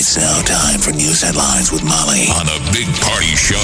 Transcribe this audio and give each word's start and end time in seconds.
It's 0.00 0.16
now 0.16 0.40
time 0.40 0.80
for 0.80 0.92
news 0.92 1.20
headlines 1.20 1.70
with 1.70 1.84
Molly 1.84 2.24
on 2.32 2.46
the 2.46 2.58
Big 2.72 2.88
Party 3.02 3.36
Show 3.36 3.60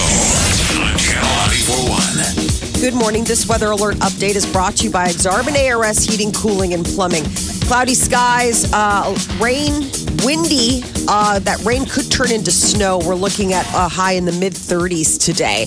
on 0.85 0.99
Channel 0.99 1.25
941. 1.25 2.79
Good 2.79 2.93
morning. 2.93 3.25
This 3.25 3.49
weather 3.49 3.71
alert 3.71 3.97
update 4.01 4.37
is 4.37 4.45
brought 4.45 4.77
to 4.77 4.85
you 4.85 4.91
by 4.91 5.07
Exarban 5.07 5.57
ARS 5.57 6.05
Heating, 6.05 6.33
Cooling, 6.33 6.75
and 6.75 6.85
Plumbing. 6.85 7.25
Cloudy 7.63 7.95
skies, 7.95 8.71
uh, 8.75 9.17
rain, 9.41 9.89
windy. 10.25 10.85
Uh, 11.09 11.39
that 11.39 11.59
rain 11.65 11.87
could 11.87 12.11
turn 12.11 12.31
into 12.31 12.51
snow. 12.51 12.99
We're 12.99 13.15
looking 13.15 13.55
at 13.55 13.65
a 13.69 13.89
high 13.89 14.13
in 14.13 14.27
the 14.27 14.33
mid 14.33 14.53
30s 14.53 15.19
today. 15.19 15.65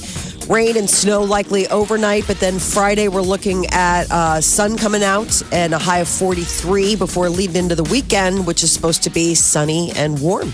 Rain 0.50 0.78
and 0.78 0.90
snow 0.90 1.22
likely 1.22 1.68
overnight, 1.68 2.26
but 2.26 2.40
then 2.40 2.58
Friday 2.58 3.08
we're 3.08 3.22
looking 3.22 3.68
at 3.68 4.10
uh, 4.10 4.42
sun 4.42 4.78
coming 4.78 5.04
out 5.04 5.44
and 5.52 5.76
a 5.76 5.78
high 5.78 6.00
of 6.00 6.08
43 6.08 6.96
before 6.96 7.30
leading 7.30 7.56
into 7.56 7.76
the 7.76 7.84
weekend, 7.84 8.48
which 8.48 8.64
is 8.64 8.72
supposed 8.72 9.04
to 9.04 9.12
be 9.12 9.36
sunny 9.36 9.92
and 9.92 10.20
warm. 10.20 10.52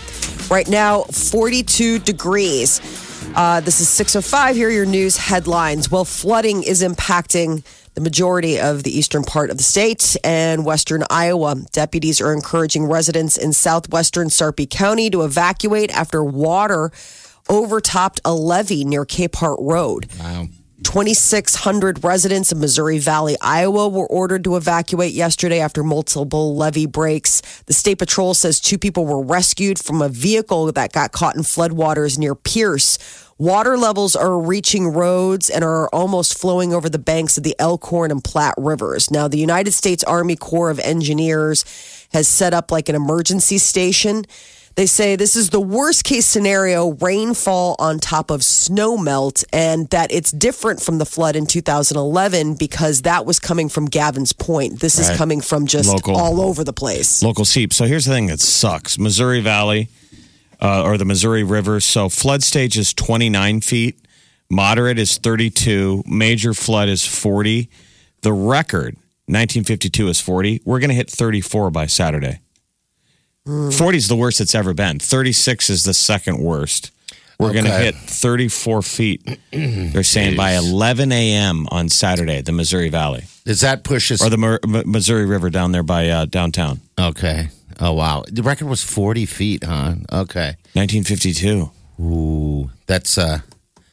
Right 0.52 0.68
now, 0.68 1.04
42 1.04 1.99
degrees. 1.99 2.81
Uh, 3.35 3.62
this 3.62 3.79
is 3.79 3.88
605. 3.88 4.57
Here 4.57 4.68
are 4.68 4.71
your 4.71 4.85
news 4.85 5.16
headlines. 5.16 5.90
Well, 5.90 6.04
flooding 6.04 6.63
is 6.63 6.84
impacting 6.84 7.63
the 7.93 8.01
majority 8.01 8.60
of 8.60 8.84
the 8.84 8.91
eastern 8.91 9.23
part 9.23 9.49
of 9.49 9.55
the 9.55 9.63
state 9.63 10.18
and 10.26 10.66
western 10.66 11.05
Iowa. 11.10 11.55
Deputies 11.71 12.20
are 12.20 12.34
encouraging 12.34 12.85
residents 12.85 13.38
in 13.38 13.54
southwestern 13.54 14.29
Sarpy 14.29 14.66
County 14.66 15.10
to 15.10 15.23
evacuate 15.23 15.90
after 15.98 16.21
water 16.21 16.91
overtopped 17.49 18.21
a 18.26 18.34
levee 18.34 18.85
near 18.85 19.05
Capehart 19.05 19.57
Road. 19.60 20.07
Wow. 20.20 20.48
2,600 20.84 22.04
residents 22.04 22.51
of 22.51 22.60
Missouri 22.60 22.99
Valley, 22.99 23.35
Iowa 23.41 23.88
were 23.88 24.05
ordered 24.05 24.43
to 24.43 24.55
evacuate 24.55 25.13
yesterday 25.13 25.60
after 25.60 25.84
multiple 25.84 26.55
levee 26.55 26.85
breaks. 26.85 27.41
The 27.66 27.73
State 27.73 27.98
Patrol 27.98 28.34
says 28.34 28.60
two 28.60 28.77
people 28.77 29.05
were 29.05 29.23
rescued 29.23 29.79
from 29.79 30.01
a 30.01 30.10
vehicle 30.10 30.71
that 30.71 30.93
got 30.93 31.12
caught 31.12 31.35
in 31.35 31.41
floodwaters 31.41 32.20
near 32.20 32.35
Pierce. 32.35 32.99
Water 33.38 33.77
levels 33.77 34.16
are 34.16 34.40
reaching 34.40 34.90
roads 34.90 35.49
and 35.49 35.63
are 35.63 35.90
almost 35.90 36.38
flowing 36.38 36.73
over 36.73 36.88
the 36.88 36.99
banks 36.99 37.38
of 37.38 37.43
the 37.43 37.55
Elkhorn 37.57 38.12
and 38.12 38.23
Platte 38.23 38.55
rivers. 38.57 39.10
Now, 39.10 39.27
the 39.27 39.40
United 39.40 39.71
States 39.71 40.04
Army 40.04 40.35
Corps 40.35 40.70
of 40.70 40.79
Engineers 40.79 41.66
has 42.13 42.27
set 42.27 42.54
up 42.54 42.71
like 42.71 42.90
an 42.90 42.96
emergency 42.96 43.57
station. 43.57 44.26
They 44.76 44.87
say 44.87 45.15
this 45.15 45.37
is 45.37 45.51
the 45.51 45.62
worst 45.62 46.04
case 46.04 46.26
scenario 46.26 46.91
rainfall 46.91 47.77
on 47.79 47.99
top 47.99 48.29
of 48.29 48.43
snow 48.43 48.98
melt, 48.98 49.45
and 49.54 49.90
that 49.90 50.12
it's 50.12 50.32
different 50.32 50.82
from 50.82 50.98
the 50.98 51.05
flood 51.05 51.37
in 51.37 51.45
2011 51.45 52.55
because 52.55 53.04
that 53.04 53.26
was 53.26 53.40
coming 53.40 53.70
from 53.70 53.85
Gavin's 53.85 54.34
Point. 54.34 54.82
This 54.82 54.99
is 54.99 55.15
coming 55.15 55.40
from 55.40 55.65
just 55.65 55.90
Local. 55.90 56.17
all 56.17 56.41
over 56.41 56.65
the 56.65 56.73
place. 56.73 57.23
local 57.23 57.45
seep. 57.45 57.71
So 57.71 57.85
here's 57.85 58.04
the 58.04 58.12
thing 58.12 58.27
that 58.27 58.41
sucks: 58.41 58.99
Missouri 58.99 59.40
Valley 59.40 59.87
uh, 60.62 60.84
or 60.84 60.98
the 60.98 61.05
Missouri 61.05 61.43
River. 61.43 61.79
So 61.79 62.10
flood 62.10 62.43
stage 62.43 62.77
is 62.77 62.93
29 62.93 63.62
feet, 63.62 63.99
moderate 64.50 65.00
is 65.00 65.17
32, 65.17 66.03
major 66.06 66.53
flood 66.53 66.89
is 66.89 67.05
40. 67.05 67.69
The 68.21 68.33
record 68.33 68.95
1952 69.27 70.07
is 70.07 70.19
40. 70.19 70.61
We're 70.66 70.79
going 70.79 70.89
to 70.89 70.95
hit 70.95 71.09
34 71.09 71.71
by 71.71 71.85
Saturday. 71.85 72.41
40 73.45 73.97
is 73.97 74.07
the 74.07 74.16
worst 74.16 74.41
it's 74.41 74.56
ever 74.56 74.73
been. 74.73 75.00
36 75.00 75.69
is 75.69 75.83
the 75.83 75.94
second 75.94 76.39
worst. 76.39 76.91
We're 77.38 77.51
going 77.53 77.66
to 77.66 77.73
Okay. 77.73 77.85
hit 77.85 77.95
34 77.95 78.81
feet. 78.81 79.39
They're 79.51 80.03
saying 80.03 80.38
by 80.38 80.53
11 80.56 81.11
a.m. 81.11 81.67
on 81.69 81.89
Saturday, 81.89 82.41
the 82.41 82.53
Missouri 82.53 82.88
Valley 82.89 83.25
Does 83.44 83.59
that 83.61 83.83
push 83.83 84.09
us? 84.11 84.22
or 84.25 84.29
the 84.29 84.38
Mer- 84.38 84.59
M- 84.63 84.89
Missouri 84.89 85.25
River 85.25 85.50
down 85.50 85.72
there 85.73 85.83
by 85.83 86.07
uh, 86.09 86.25
downtown. 86.25 86.79
okay. 86.97 87.50
Oh 87.78 87.91
wow. 87.91 88.23
The 88.31 88.41
record 88.41 88.69
was 88.69 88.81
forty 88.81 89.25
feet, 89.25 89.66
huh? 89.66 89.95
Okay. 90.09 90.56
1952. 90.75 91.69
Ooh, 92.01 92.69
that's 92.88 93.17
uh, 93.17 93.39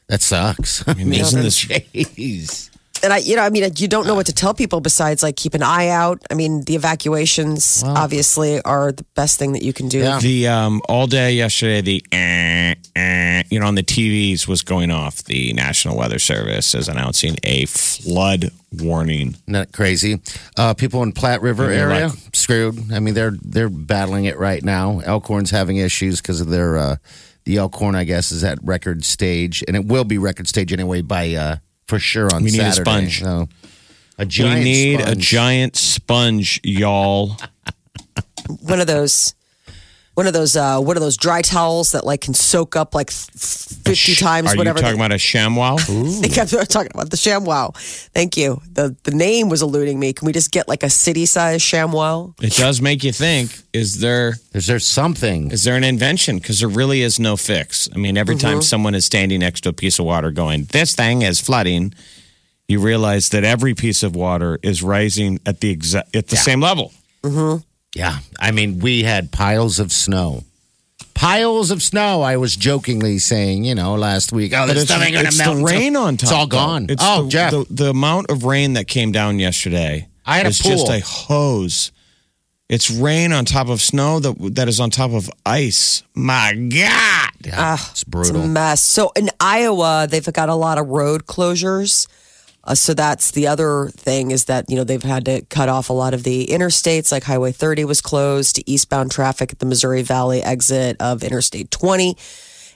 that 0.06 0.22
sucks. 0.22 0.86
I 0.86 0.94
mean, 0.94 1.12
isn't 1.14 1.42
this- 1.42 1.64
Jeez. 1.64 2.70
And 3.02 3.12
I, 3.12 3.18
you 3.18 3.36
know, 3.36 3.42
I 3.42 3.50
mean, 3.50 3.70
you 3.76 3.88
don't 3.88 4.06
know 4.06 4.14
what 4.14 4.26
to 4.26 4.32
tell 4.32 4.54
people 4.54 4.80
besides 4.80 5.22
like 5.22 5.36
keep 5.36 5.54
an 5.54 5.62
eye 5.62 5.88
out. 5.88 6.22
I 6.30 6.34
mean, 6.34 6.62
the 6.62 6.74
evacuations 6.76 7.82
obviously 7.84 8.60
are 8.62 8.92
the 8.92 9.04
best 9.14 9.38
thing 9.38 9.52
that 9.52 9.62
you 9.62 9.72
can 9.72 9.88
do. 9.88 9.98
Yeah. 9.98 10.18
The 10.20 10.48
um, 10.48 10.80
all 10.88 11.06
day 11.06 11.32
yesterday, 11.32 11.80
the 11.80 12.04
eh, 12.12 12.74
eh, 12.94 13.42
you 13.50 13.58
know 13.58 13.66
on 13.66 13.74
the 13.74 13.82
TVs 13.82 14.46
was 14.46 14.62
going 14.62 14.90
off. 14.90 15.24
The 15.24 15.52
National 15.52 15.96
Weather 15.96 16.18
Service 16.18 16.74
is 16.74 16.88
announcing 16.88 17.36
a 17.42 17.66
flood 17.66 18.50
warning. 18.72 19.36
Isn't 19.48 19.72
crazy? 19.72 20.20
Uh, 20.56 20.74
people 20.74 21.02
in 21.02 21.12
Platte 21.12 21.42
River 21.42 21.70
area 21.70 22.08
like- 22.08 22.18
screwed. 22.34 22.92
I 22.92 23.00
mean, 23.00 23.14
they're 23.14 23.36
they're 23.42 23.68
battling 23.68 24.26
it 24.26 24.38
right 24.38 24.62
now. 24.62 25.00
Elkhorn's 25.00 25.50
having 25.50 25.78
issues 25.78 26.20
because 26.20 26.40
of 26.40 26.48
their 26.48 26.78
uh, 26.78 26.96
the 27.44 27.56
Elkhorn, 27.56 27.94
I 27.94 28.04
guess, 28.04 28.30
is 28.32 28.44
at 28.44 28.58
record 28.62 29.04
stage, 29.04 29.64
and 29.66 29.76
it 29.76 29.86
will 29.86 30.04
be 30.04 30.18
record 30.18 30.48
stage 30.48 30.72
anyway 30.72 31.02
by 31.02 31.34
uh, 31.34 31.56
for 31.86 31.98
sure 31.98 32.28
on 32.34 32.42
We 32.44 32.50
need 32.50 32.60
a 32.60 32.72
Saturday. 32.72 32.90
sponge. 33.08 33.20
So, 33.22 33.48
a 34.18 34.26
giant 34.26 34.58
we 34.58 34.64
need 34.64 35.00
a 35.00 35.14
giant 35.14 35.76
sponge, 35.76 36.60
y'all. 36.62 37.36
One 38.60 38.80
of 38.80 38.86
those, 38.86 39.34
one 40.14 40.26
of 40.26 40.32
those, 40.34 40.56
uh, 40.56 40.78
one 40.78 40.96
of 40.96 41.02
those 41.02 41.16
dry 41.16 41.40
towels 41.40 41.92
that 41.92 42.04
like 42.04 42.20
can 42.20 42.34
soak 42.34 42.76
up 42.76 42.94
like 42.94 43.10
fifty 43.10 44.14
times 44.14 44.52
Are 44.52 44.56
whatever. 44.56 44.78
you 44.78 44.82
talking 44.82 44.98
they- 44.98 45.04
about 45.06 45.12
a 45.12 45.16
ShamWow? 45.18 45.80
I 45.80 46.20
think 46.20 46.38
I'm 46.38 46.66
talking 46.66 46.90
about 46.94 47.10
the 47.10 47.16
ShamWow. 47.16 47.74
Thank 48.14 48.36
you. 48.36 48.60
The 48.72 48.94
the 49.04 49.10
name 49.12 49.48
was 49.48 49.62
eluding 49.62 49.98
me. 49.98 50.12
Can 50.12 50.26
we 50.26 50.32
just 50.32 50.50
get 50.50 50.68
like 50.68 50.82
a 50.82 50.90
city 50.90 51.24
size 51.26 51.62
ShamWow? 51.62 52.34
It 52.42 52.52
does 52.56 52.80
make 52.82 53.02
you 53.04 53.12
think. 53.12 53.56
Is 53.72 54.00
there 54.00 54.34
Is 54.52 54.66
there 54.66 54.78
something? 54.78 55.50
is 55.50 55.64
there 55.64 55.76
an 55.76 55.84
invention? 55.84 56.36
Because 56.38 56.60
there 56.60 56.68
really 56.68 57.00
is 57.02 57.18
no 57.18 57.36
fix. 57.36 57.88
I 57.94 57.96
mean, 57.98 58.18
every 58.18 58.36
time 58.36 58.60
someone 58.60 58.94
is 58.94 59.06
standing 59.06 59.40
next 59.40 59.62
to 59.62 59.70
a 59.70 59.72
piece 59.72 59.98
of 59.98 60.04
water, 60.04 60.30
going, 60.30 60.64
"This 60.72 60.94
thing 60.94 61.22
is 61.22 61.40
flooding," 61.40 61.94
you 62.68 62.80
realize 62.80 63.30
that 63.30 63.44
every 63.44 63.74
piece 63.74 64.02
of 64.02 64.14
water 64.14 64.58
is 64.62 64.82
rising 64.82 65.40
at 65.46 65.60
the 65.60 65.70
exact 65.70 66.14
at 66.14 66.28
the 66.28 66.36
same 66.36 66.60
level. 66.60 66.92
Yeah, 67.94 68.18
I 68.40 68.52
mean, 68.52 68.78
we 68.78 69.02
had 69.02 69.32
piles 69.32 69.78
of 69.78 69.92
snow. 69.92 70.44
Piles 71.14 71.70
of 71.70 71.82
snow. 71.82 72.22
I 72.22 72.36
was 72.36 72.56
jokingly 72.56 73.18
saying, 73.18 73.64
you 73.64 73.74
know, 73.74 73.94
last 73.94 74.32
week. 74.32 74.52
Oh, 74.56 74.66
this 74.66 74.82
it's, 74.82 74.84
stuff 74.90 75.02
ain't 75.02 75.14
gonna 75.14 75.28
it's 75.28 75.38
melt. 75.38 75.58
the 75.58 75.64
rain 75.64 75.94
on 75.94 76.16
top. 76.16 76.22
It's 76.22 76.32
all 76.32 76.46
gone. 76.46 76.86
It's 76.88 77.02
oh, 77.06 77.24
the, 77.24 77.28
Jeff. 77.28 77.50
the, 77.50 77.66
the 77.70 77.90
amount 77.90 78.30
of 78.30 78.44
rain 78.44 78.72
that 78.74 78.88
came 78.88 79.12
down 79.12 79.38
yesterday. 79.38 80.08
I 80.24 80.38
had 80.38 80.46
a 80.46 80.48
is 80.48 80.58
just 80.58 80.88
a 80.88 81.00
hose. 81.00 81.92
It's 82.68 82.90
rain 82.90 83.32
on 83.32 83.44
top 83.44 83.68
of 83.68 83.82
snow 83.82 84.18
that 84.20 84.54
that 84.54 84.68
is 84.68 84.80
on 84.80 84.88
top 84.88 85.10
of 85.10 85.30
ice. 85.44 86.02
My 86.14 86.54
God! 86.54 87.30
yeah, 87.44 87.54
ah, 87.58 87.74
it's 87.74 87.90
It's 87.90 88.02
a 88.04 88.08
brutal. 88.08 88.46
mess. 88.48 88.80
So 88.82 89.12
in 89.14 89.28
Iowa, 89.38 90.06
they've 90.08 90.24
got 90.32 90.48
a 90.48 90.54
lot 90.54 90.78
of 90.78 90.88
road 90.88 91.26
closures. 91.26 92.06
Uh, 92.64 92.74
so 92.74 92.94
that's 92.94 93.32
the 93.32 93.46
other 93.48 93.88
thing 93.88 94.30
is 94.30 94.44
that 94.44 94.70
you 94.70 94.76
know 94.76 94.84
they've 94.84 95.02
had 95.02 95.24
to 95.24 95.42
cut 95.46 95.68
off 95.68 95.90
a 95.90 95.92
lot 95.92 96.14
of 96.14 96.22
the 96.22 96.46
interstates, 96.46 97.10
like 97.10 97.24
Highway 97.24 97.52
30 97.52 97.84
was 97.84 98.00
closed 98.00 98.56
to 98.56 98.70
eastbound 98.70 99.10
traffic 99.10 99.52
at 99.52 99.58
the 99.58 99.66
Missouri 99.66 100.02
Valley 100.02 100.42
exit 100.42 100.96
of 101.00 101.24
Interstate 101.24 101.70
20, 101.70 102.16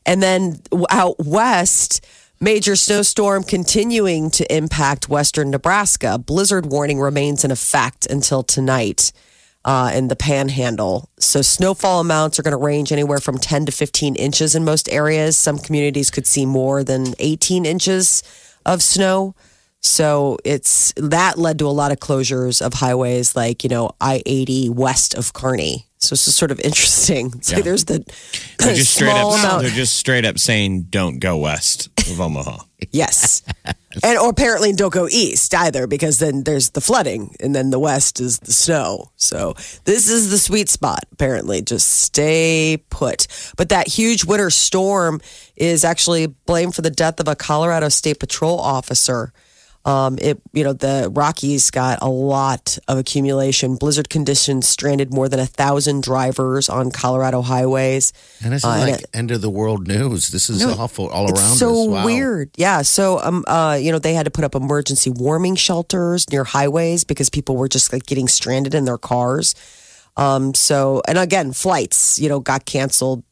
and 0.05 0.23
then 0.23 0.61
out 0.91 1.17
west. 1.19 2.05
Major 2.39 2.77
snowstorm 2.77 3.45
continuing 3.45 4.31
to 4.33 4.55
impact 4.55 5.09
western 5.09 5.51
Nebraska. 5.51 6.19
Blizzard 6.19 6.67
warning 6.67 7.01
remains 7.01 7.45
in 7.45 7.51
effect 7.51 8.05
until 8.05 8.43
tonight 8.43 9.11
uh, 9.67 9.91
in 9.93 10.09
the 10.09 10.17
panhandle. 10.17 11.11
So 11.19 11.43
snowfall 11.43 12.01
amounts 12.01 12.39
are 12.39 12.43
going 12.43 12.53
to 12.53 12.59
range 12.59 12.93
anywhere 12.93 13.19
from 13.19 13.37
10 13.37 13.67
to 13.67 13.73
15 13.73 14.15
inches 14.15 14.55
in 14.55 14.65
most 14.65 14.89
areas. 14.93 15.37
Some 15.37 15.59
communities 15.59 16.11
could 16.11 16.27
see 16.27 16.47
more 16.47 16.85
than 16.85 17.15
18 17.19 17.67
inches 17.67 18.23
of 18.65 18.83
snow. 18.83 19.35
So 19.87 20.39
it's 20.45 20.93
that 20.97 21.39
led 21.39 21.59
to 21.61 21.67
a 21.67 21.71
lot 21.71 21.93
of 21.93 21.99
closures 22.01 22.61
of 22.61 22.75
highways 22.75 23.37
like, 23.37 23.63
you 23.65 23.71
know, 23.71 23.91
I 24.01 24.23
80 24.27 24.71
west 24.71 25.15
of 25.15 25.33
Kearney. 25.33 25.87
So 25.99 26.13
it's 26.15 26.25
just 26.27 26.37
sort 26.37 26.51
of 26.51 26.61
interesting. 26.65 27.41
So 27.43 27.57
Yeah. 27.57 27.63
there's 27.63 27.85
the 27.87 28.05
They're 28.59 28.75
just 28.75 28.95
straight 28.97 29.11
up. 29.13 29.33
amount. 29.39 29.63
They're 29.63 29.71
just 29.71 29.97
straight 29.97 30.25
up 30.25 30.39
saying, 30.39 30.89
"Don't 30.91 31.19
go 31.21 31.37
west 31.39 31.89
of 32.11 32.21
Omaha." 32.21 32.59
Yes. 32.93 33.43
and 34.03 34.19
or 34.19 34.29
apparently 34.29 34.73
don't 34.73 34.93
go 34.93 35.09
east 35.09 35.55
either 35.55 35.87
because 35.87 36.19
then 36.19 36.45
there's 36.45 36.71
the 36.71 36.81
flooding 36.83 37.35
and 37.41 37.55
then 37.55 37.71
the 37.71 37.79
west 37.79 38.21
is 38.21 38.39
the 38.41 38.53
snow. 38.53 39.11
So 39.17 39.55
this 39.85 40.09
is 40.09 40.31
the 40.31 40.39
sweet 40.39 40.69
spot 40.69 41.01
apparently. 41.13 41.63
Just 41.63 41.89
stay 42.03 42.77
put. 42.91 43.27
But 43.57 43.71
that 43.71 43.89
huge 43.89 44.25
winter 44.25 44.51
storm 44.51 45.21
is 45.57 45.85
actually 45.85 46.27
blamed 46.27 46.75
for 46.75 46.83
the 46.83 46.91
death 46.91 47.19
of 47.19 47.29
a 47.29 47.35
Colorado 47.35 47.89
State 47.89 48.21
Patrol 48.21 48.59
officer. 48.61 49.33
Um, 49.87 50.19
it 50.21 50.41
you 50.53 50.65
know 50.65 50.73
the 50.73 51.09
Rockies 51.15 51.71
got 51.71 52.01
a 52.03 52.09
lot 52.09 52.77
of 52.89 52.99
accumulation. 52.99 53.77
Blizzard 53.77 54.09
conditions 54.11 54.67
stranded 54.69 55.15
more 55.15 55.29
than 55.29 55.39
a 55.39 55.47
thousand 55.47 56.03
drivers 56.03 56.69
on 56.69 56.91
Colorado 56.91 57.41
highways. 57.41 58.13
And 58.43 58.53
this 58.53 58.63
is 58.63 58.65
Uh, 58.65 58.71
and 58.73 58.91
like 58.91 59.01
it- 59.03 59.11
end 59.15 59.31
of 59.31 59.43
the 59.43 59.49
world 59.51 59.87
news. 59.87 60.31
This 60.31 60.51
is 60.51 60.61
No, 60.61 60.73
awful 60.73 61.07
all 61.09 61.31
it's 61.31 61.41
around 61.41 61.57
so 61.57 61.71
us. 61.83 61.89
Wow. 61.89 62.05
weird. 62.05 62.51
Yeah. 62.57 62.83
So, 62.83 63.21
um, 63.23 63.45
uh, 63.47 63.79
you 63.81 63.93
know, 63.93 64.01
they 64.01 64.15
had 64.15 64.25
to 64.25 64.31
put 64.33 64.43
up 64.45 64.57
emergency 64.57 65.11
warming 65.11 65.55
shelters 65.55 66.29
near 66.33 66.43
highways 66.43 67.05
because 67.05 67.31
people 67.31 67.57
were 67.57 67.69
just 67.69 67.93
like 67.93 68.07
getting 68.07 68.27
stranded 68.27 68.75
in 68.75 68.87
their 68.87 68.99
cars. 68.99 69.55
Um, 70.17 70.53
so, 70.55 71.01
and 71.07 71.17
again, 71.19 71.53
flights, 71.53 72.19
you 72.19 72.29
know, 72.29 72.41
got 72.41 72.65
canceled. 72.65 73.23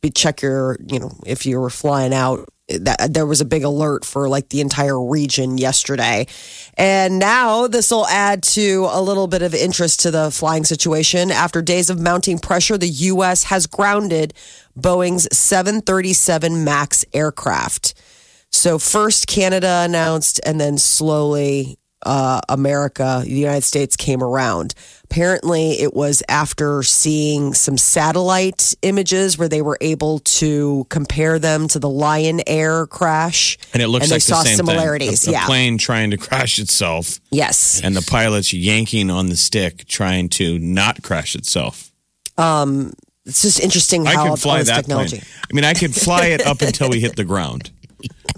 Be- 0.00 0.10
Check 0.10 0.42
your, 0.42 0.76
you 0.86 1.00
know, 1.00 1.10
if 1.26 1.44
you 1.46 1.58
were 1.58 1.70
flying 1.70 2.14
out. 2.14 2.48
That 2.66 3.12
there 3.12 3.26
was 3.26 3.42
a 3.42 3.44
big 3.44 3.62
alert 3.62 4.06
for 4.06 4.26
like 4.26 4.48
the 4.48 4.62
entire 4.62 4.98
region 4.98 5.58
yesterday, 5.58 6.26
and 6.78 7.18
now 7.18 7.66
this 7.66 7.90
will 7.90 8.06
add 8.06 8.42
to 8.54 8.88
a 8.90 9.02
little 9.02 9.26
bit 9.26 9.42
of 9.42 9.54
interest 9.54 10.00
to 10.00 10.10
the 10.10 10.30
flying 10.30 10.64
situation. 10.64 11.30
After 11.30 11.60
days 11.60 11.90
of 11.90 12.00
mounting 12.00 12.38
pressure, 12.38 12.78
the 12.78 12.88
U.S. 12.88 13.44
has 13.44 13.66
grounded 13.66 14.32
Boeing's 14.74 15.28
737 15.36 16.64
MAX 16.64 17.04
aircraft. 17.12 17.92
So 18.50 18.78
first 18.78 19.26
Canada 19.26 19.82
announced, 19.84 20.40
and 20.46 20.58
then 20.58 20.78
slowly 20.78 21.76
uh, 22.04 22.40
America, 22.48 23.22
the 23.24 23.30
United 23.30 23.62
States 23.62 23.96
came 23.96 24.22
around. 24.22 24.74
Apparently, 25.04 25.80
it 25.80 25.94
was 25.94 26.22
after 26.28 26.82
seeing 26.82 27.54
some 27.54 27.76
satellite 27.76 28.74
images 28.82 29.38
where 29.38 29.48
they 29.48 29.62
were 29.62 29.78
able 29.80 30.18
to 30.20 30.86
compare 30.88 31.38
them 31.38 31.68
to 31.68 31.78
the 31.78 31.88
Lion 31.88 32.40
Air 32.46 32.86
crash, 32.86 33.58
And 33.72 33.82
it 33.82 33.88
looks 33.88 34.04
and 34.04 34.10
they 34.10 34.16
like 34.16 34.22
saw 34.22 34.42
the 34.42 34.48
same 34.48 34.56
similarities. 34.56 35.26
A, 35.26 35.30
a 35.30 35.32
yeah, 35.34 35.46
plane 35.46 35.78
trying 35.78 36.10
to 36.10 36.16
crash 36.16 36.58
itself, 36.58 37.20
yes. 37.30 37.80
and 37.82 37.94
the 37.94 38.02
pilot's 38.02 38.52
yanking 38.52 39.10
on 39.10 39.28
the 39.28 39.36
stick, 39.36 39.86
trying 39.86 40.28
to 40.30 40.58
not 40.58 41.02
crash 41.02 41.34
itself. 41.34 41.92
It's 43.26 43.40
just 43.40 43.60
interesting 43.60 44.06
I 44.06 44.14
how 44.14 44.22
could 44.24 44.46
all 44.46 44.56
this 44.58 44.68
that 44.68 44.76
technology. 44.76 45.18
plane. 45.18 45.30
I 45.50 45.54
mean, 45.54 45.64
I 45.64 45.74
could 45.74 45.94
fly 45.94 46.26
it 46.26 46.46
up 46.46 46.60
until 46.60 46.90
we 46.90 47.00
hit 47.00 47.16
the 47.16 47.24
ground. 47.24 47.70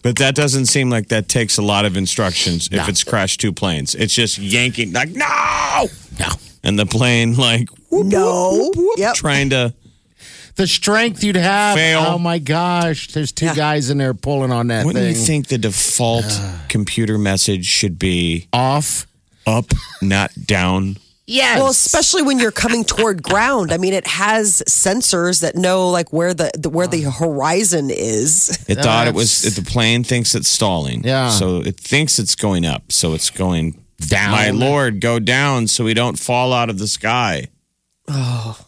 But 0.06 0.18
that 0.18 0.36
doesn't 0.36 0.66
seem 0.66 0.88
like 0.88 1.08
that 1.08 1.28
takes 1.28 1.58
a 1.58 1.62
lot 1.62 1.84
of 1.84 1.96
instructions 1.96 2.66
if 2.68 2.72
No. 2.74 2.86
it's 2.86 3.02
crashed 3.02 3.40
two 3.40 3.52
planes. 3.52 3.96
It's 3.96 4.14
just 4.14 4.38
yanking, 4.38 4.92
like, 4.92 5.08
no! 5.08 5.88
No. 6.20 6.28
And 6.62 6.78
the 6.78 6.86
plane, 6.86 7.34
like, 7.34 7.68
whoop, 7.90 8.06
No. 8.06 8.52
whoop, 8.52 8.76
whoop, 8.76 8.98
Yep. 8.98 9.14
trying 9.16 9.50
to. 9.50 9.74
The 10.54 10.68
strength 10.68 11.24
you'd 11.24 11.34
have. 11.34 11.76
Fail. 11.76 12.04
Oh 12.06 12.18
my 12.20 12.38
gosh. 12.38 13.08
There's 13.08 13.32
two 13.32 13.52
guys 13.56 13.90
in 13.90 13.98
there 13.98 14.14
pulling 14.14 14.52
on 14.52 14.68
that 14.68 14.86
Wouldn't 14.86 15.04
thing. 15.04 15.16
you 15.16 15.20
think 15.26 15.48
the 15.48 15.58
default 15.58 16.24
computer 16.68 17.18
message 17.18 17.66
should 17.66 17.98
be 17.98 18.46
Off. 18.52 19.08
up, 19.44 19.72
not 20.00 20.30
down? 20.46 20.98
Yes. 21.26 21.58
Well, 21.58 21.70
especially 21.70 22.22
when 22.22 22.38
you're 22.38 22.52
coming 22.52 22.84
toward 22.84 23.22
ground. 23.22 23.72
I 23.72 23.78
mean, 23.78 23.92
it 23.94 24.06
has 24.06 24.62
sensors 24.68 25.40
that 25.40 25.56
know 25.56 25.90
like 25.90 26.12
where 26.12 26.32
the, 26.32 26.50
the 26.56 26.70
where 26.70 26.86
the 26.86 27.02
horizon 27.02 27.90
is. 27.90 28.64
It 28.68 28.76
thought 28.76 29.08
it 29.08 29.14
was 29.14 29.42
That's- 29.42 29.56
the 29.56 29.68
plane 29.68 30.04
thinks 30.04 30.34
it's 30.34 30.48
stalling. 30.48 31.02
Yeah. 31.04 31.30
So 31.30 31.58
it 31.62 31.78
thinks 31.80 32.18
it's 32.18 32.36
going 32.36 32.64
up. 32.64 32.92
So 32.92 33.14
it's 33.14 33.30
going 33.30 33.82
Down. 34.08 34.30
My 34.30 34.50
lord, 34.50 35.00
go 35.00 35.18
down 35.18 35.66
so 35.66 35.84
we 35.84 35.94
don't 35.94 36.18
fall 36.18 36.52
out 36.52 36.70
of 36.70 36.78
the 36.78 36.86
sky. 36.86 37.48
Oh. 38.08 38.58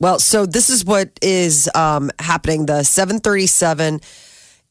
Well, 0.00 0.18
so 0.18 0.46
this 0.46 0.70
is 0.70 0.84
what 0.84 1.10
is 1.20 1.68
um, 1.74 2.10
happening. 2.18 2.64
The 2.66 2.82
737, 2.82 4.00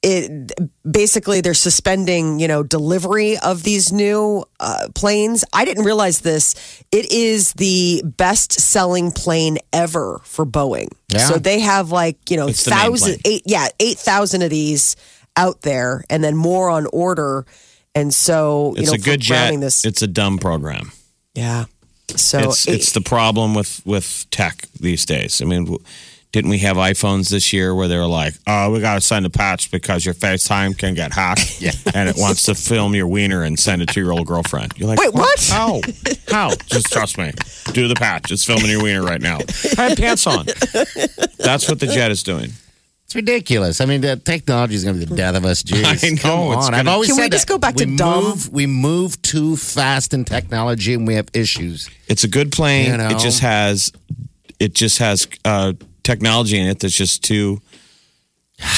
it 0.01 0.51
basically 0.89 1.41
they're 1.41 1.53
suspending, 1.53 2.39
you 2.39 2.47
know, 2.47 2.63
delivery 2.63 3.37
of 3.37 3.63
these 3.63 3.91
new 3.91 4.45
uh, 4.59 4.87
planes. 4.95 5.43
I 5.51 5.65
didn't 5.65 5.83
realize 5.83 6.21
this. 6.21 6.55
It 6.91 7.11
is 7.11 7.51
the 7.53 8.01
best-selling 8.05 9.11
plane 9.11 9.57
ever 9.73 10.21
for 10.23 10.45
Boeing. 10.45 10.87
Yeah. 11.09 11.19
So 11.27 11.37
they 11.37 11.59
have 11.59 11.91
like 11.91 12.29
you 12.31 12.37
know 12.37 12.47
It's 12.47 12.63
the 12.63 12.71
main 12.71 12.79
thousand, 12.79 13.21
eight, 13.25 13.41
yeah, 13.45 13.67
eight 13.79 13.97
thousand 13.97 14.41
of 14.41 14.49
these 14.49 14.95
out 15.35 15.61
there, 15.61 16.03
and 16.09 16.23
then 16.23 16.35
more 16.35 16.69
on 16.69 16.85
order. 16.93 17.45
And 17.95 18.13
so 18.13 18.73
you 18.75 18.83
It's 18.83 18.91
know, 18.91 18.95
a 18.95 18.97
good 18.99 19.19
jet. 19.19 19.59
This, 19.59 19.83
It's 19.83 20.01
a 20.01 20.07
dumb 20.07 20.37
program. 20.37 20.91
yeah. 21.35 21.65
So 22.15 22.39
it's 22.39 22.67
it- 22.67 22.75
it's 22.75 22.91
the 22.93 23.01
problem 23.01 23.53
with 23.53 23.81
with 23.85 24.25
tech 24.31 24.65
these 24.79 25.05
days. 25.05 25.41
I 25.41 25.45
mean, 25.45 25.77
didn't 26.31 26.51
we 26.51 26.59
have 26.59 26.77
iPhones 26.77 27.29
this 27.29 27.51
year 27.53 27.73
where 27.73 27.87
they 27.87 27.97
were 27.97 28.05
like, 28.05 28.35
"Oh, 28.45 28.71
we 28.71 28.79
got 28.79 28.95
to 28.95 29.01
send 29.01 29.25
a 29.25 29.29
patch 29.31 29.71
because 29.71 30.05
your 30.05 30.13
FaceTime 30.13 30.77
can 30.77 30.93
get 30.93 31.11
hacked, 31.11 31.59
yeah. 31.61 31.71
and 31.95 32.07
it 32.07 32.15
wants 32.17 32.43
to 32.43 32.55
film 32.55 32.93
your 32.93 33.07
wiener 33.07 33.43
and 33.43 33.57
send 33.59 33.81
it 33.81 33.89
to 33.89 33.99
your 33.99 34.11
old 34.13 34.27
girlfriend." 34.27 34.73
You're 34.77 34.89
like, 34.89 34.99
Wait, 34.99 35.13
what? 35.13 35.39
How? 35.49 35.81
How? 36.29 36.51
Just 36.67 36.91
trust 36.93 37.17
me. 37.17 37.31
Do 37.73 37.87
the 37.87 37.95
patch. 37.95 38.31
It's 38.31 38.45
filming 38.45 38.69
your 38.69 38.83
wiener 38.83 39.01
right 39.03 39.21
now. 39.21 39.39
I 39.77 39.89
have 39.89 39.97
pants 39.97 40.27
on. 40.27 40.45
That's 41.39 41.67
what 41.67 41.79
the 41.79 41.87
jet 41.87 42.11
is 42.11 42.21
doing. 42.23 42.51
It's 43.05 43.15
ridiculous. 43.15 43.81
I 43.81 43.85
mean, 43.85 44.01
the 44.01 44.17
technology 44.17 44.75
is 44.75 44.83
going 44.83 44.99
to 44.99 45.03
be 45.03 45.09
the 45.09 45.15
death 45.15 45.35
of 45.35 45.43
us. 45.43 45.63
Jeez, 45.63 45.83
I 46.05 46.09
know, 46.11 46.21
Come 46.51 46.57
it's 46.59 46.67
on. 46.67 46.73
I've 46.75 46.79
gonna- 46.85 46.91
always 46.91 47.09
Can 47.09 47.15
we 47.17 47.23
said 47.23 47.31
just 47.31 47.47
that. 47.47 47.53
go 47.53 47.57
back 47.57 47.73
to 47.77 47.85
we 47.85 47.95
dumb? 47.95 48.23
Move, 48.23 48.53
we 48.53 48.67
move 48.67 49.19
too 49.23 49.57
fast 49.57 50.13
in 50.13 50.25
technology, 50.25 50.93
and 50.93 51.07
we 51.07 51.15
have 51.15 51.27
issues. 51.33 51.89
It's 52.07 52.23
a 52.23 52.27
good 52.27 52.51
plane. 52.51 52.91
You 52.91 52.97
know? 52.97 53.09
It 53.09 53.17
just 53.17 53.39
has 53.39 53.91
it 54.59 54.75
just 54.75 54.99
has 54.99 55.27
uh, 55.43 55.73
technology 56.09 56.57
in 56.57 56.65
it 56.67 56.79
that's 56.79 56.97
just 56.97 57.23
too 57.23 57.61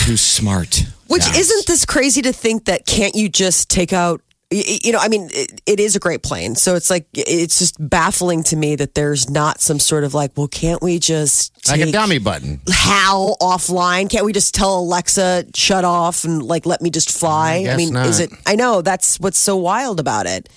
too 0.05 0.17
smart. 0.17 0.83
Which 1.07 1.27
isn't 1.35 1.65
this 1.65 1.85
crazy 1.85 2.21
to 2.23 2.33
think 2.33 2.65
that 2.65 2.85
can't 2.85 3.15
you 3.15 3.29
just 3.29 3.69
take 3.69 3.93
out 3.93 4.21
y- 4.51 4.63
y- 4.67 4.79
you 4.83 4.91
know, 4.91 4.99
I 4.99 5.07
mean, 5.07 5.29
it, 5.33 5.61
it 5.65 5.79
is 5.79 5.95
a 5.95 5.99
great 5.99 6.21
plane. 6.23 6.55
So 6.55 6.75
it's 6.75 6.89
like, 6.89 7.07
it's 7.13 7.57
just 7.59 7.75
baffling 7.79 8.43
to 8.43 8.55
me 8.55 8.75
that 8.75 8.93
there's 8.95 9.29
not 9.29 9.59
some 9.61 9.79
sort 9.79 10.03
of 10.03 10.13
like, 10.13 10.31
well, 10.35 10.47
can't 10.47 10.81
we 10.83 10.99
just 10.99 11.67
Like 11.69 11.81
a 11.81 11.91
dummy 11.91 12.19
button. 12.19 12.59
How 12.69 13.35
offline? 13.41 14.09
Can't 14.09 14.25
we 14.25 14.33
just 14.33 14.53
tell 14.53 14.79
Alexa, 14.79 15.45
shut 15.55 15.83
off 15.85 16.23
and 16.25 16.43
like, 16.43 16.65
let 16.65 16.81
me 16.81 16.89
just 16.89 17.11
fly? 17.17 17.57
Mm, 17.57 17.59
I 17.59 17.63
guess 17.63 17.77
mean, 17.77 17.95
is 17.95 18.19
it, 18.19 18.29
I 18.45 18.55
know 18.55 18.81
that's 18.81 19.19
what's 19.19 19.39
so 19.39 19.55
wild 19.57 19.99
about 19.99 20.27
it. 20.27 20.49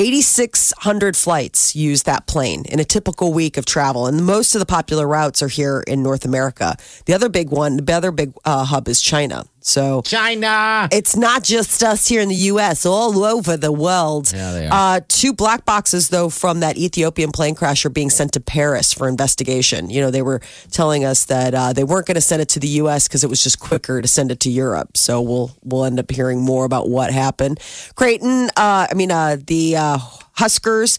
8,600 0.00 1.16
flights 1.16 1.74
use 1.74 2.04
that 2.04 2.28
plane 2.28 2.64
in 2.66 2.78
a 2.78 2.84
typical 2.84 3.32
week 3.32 3.56
of 3.56 3.66
travel. 3.66 4.06
And 4.06 4.24
most 4.24 4.54
of 4.54 4.60
the 4.60 4.66
popular 4.66 5.08
routes 5.08 5.42
are 5.42 5.48
here 5.48 5.82
in 5.88 6.04
North 6.04 6.24
America. 6.24 6.76
The 7.06 7.14
other 7.14 7.28
big 7.28 7.50
one, 7.50 7.78
the 7.78 7.92
other 7.92 8.12
big 8.12 8.32
uh, 8.44 8.64
hub 8.64 8.86
is 8.86 9.02
China. 9.02 9.44
So 9.60 10.02
China. 10.02 10.88
it's 10.92 11.16
not 11.16 11.42
just 11.42 11.82
us 11.82 12.06
here 12.06 12.20
in 12.20 12.28
the 12.28 12.34
U.S., 12.34 12.86
all 12.86 13.24
over 13.24 13.56
the 13.56 13.72
world. 13.72 14.32
Yeah, 14.32 14.52
they 14.52 14.66
are. 14.66 14.96
Uh, 14.96 15.00
two 15.08 15.32
black 15.32 15.64
boxes, 15.64 16.08
though, 16.08 16.28
from 16.28 16.60
that 16.60 16.76
Ethiopian 16.78 17.32
plane 17.32 17.54
crash 17.54 17.84
are 17.84 17.90
being 17.90 18.10
sent 18.10 18.32
to 18.32 18.40
Paris 18.40 18.92
for 18.92 19.08
investigation. 19.08 19.90
You 19.90 20.00
know, 20.00 20.10
they 20.10 20.22
were 20.22 20.40
telling 20.70 21.04
us 21.04 21.24
that 21.26 21.54
uh, 21.54 21.72
they 21.72 21.84
weren't 21.84 22.06
going 22.06 22.14
to 22.14 22.20
send 22.20 22.40
it 22.42 22.48
to 22.50 22.60
the 22.60 22.68
U.S. 22.68 23.08
because 23.08 23.24
it 23.24 23.30
was 23.30 23.42
just 23.42 23.60
quicker 23.60 24.00
to 24.00 24.08
send 24.08 24.30
it 24.30 24.40
to 24.40 24.50
Europe. 24.50 24.96
So 24.96 25.20
we'll 25.20 25.50
we'll 25.62 25.84
end 25.84 25.98
up 25.98 26.10
hearing 26.10 26.40
more 26.40 26.64
about 26.64 26.88
what 26.88 27.12
happened. 27.12 27.60
Creighton, 27.94 28.50
uh, 28.56 28.86
I 28.90 28.94
mean, 28.94 29.10
uh, 29.10 29.36
the 29.46 29.76
uh, 29.76 29.98
Huskers 30.32 30.98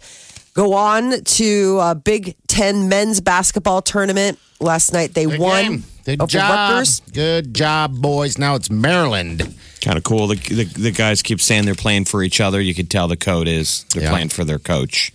go 0.54 0.74
on 0.74 1.24
to 1.24 1.80
a 1.82 1.96
Big 1.96 2.36
Ten 2.48 2.90
men's 2.90 3.22
basketball 3.22 3.82
tournament. 3.82 4.38
Last 4.60 4.92
night 4.94 5.14
they 5.14 5.26
Good 5.26 5.40
won 5.40 5.64
game. 5.64 5.84
Good 6.06 6.22
over 6.22 6.30
job. 6.30 6.52
Rutgers. 6.72 7.00
Good 7.14 7.54
job, 7.54 7.96
boys. 8.02 8.38
Now 8.38 8.56
it's 8.56 8.70
Maryland. 8.70 9.56
Kind 9.82 9.98
of 9.98 10.04
cool. 10.04 10.28
The, 10.28 10.36
the 10.36 10.64
the 10.66 10.92
guys 10.92 11.22
keep 11.22 11.40
saying 11.40 11.66
they're 11.66 11.76
playing 11.76 12.06
for 12.06 12.22
each 12.24 12.42
other. 12.42 12.60
You 12.60 12.74
could 12.74 12.90
tell 12.90 13.08
the 13.08 13.16
code 13.18 13.48
is 13.48 13.86
they're 13.94 14.04
Yeah. 14.04 14.10
playing 14.10 14.30
for 14.30 14.44
their 14.44 14.60
coach, 14.60 15.14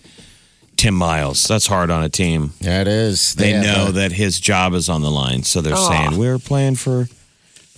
Tim 0.77 0.95
Miles. 0.95 1.43
That's 1.43 1.67
hard 1.67 1.91
on 1.91 2.03
a 2.03 2.09
team. 2.09 2.53
Yeah, 2.59 2.81
it 2.81 2.87
is. 2.87 3.35
They 3.35 3.51
have 3.51 3.63
know 3.63 3.87
a- 3.89 3.91
that 3.91 4.11
his 4.13 4.39
job 4.39 4.73
is 4.73 4.89
on 4.89 5.01
the 5.03 5.11
line, 5.11 5.43
so 5.43 5.61
they're 5.61 5.75
saying 5.75 6.17
we're 6.17 6.39
playing 6.39 6.75
for 6.75 7.07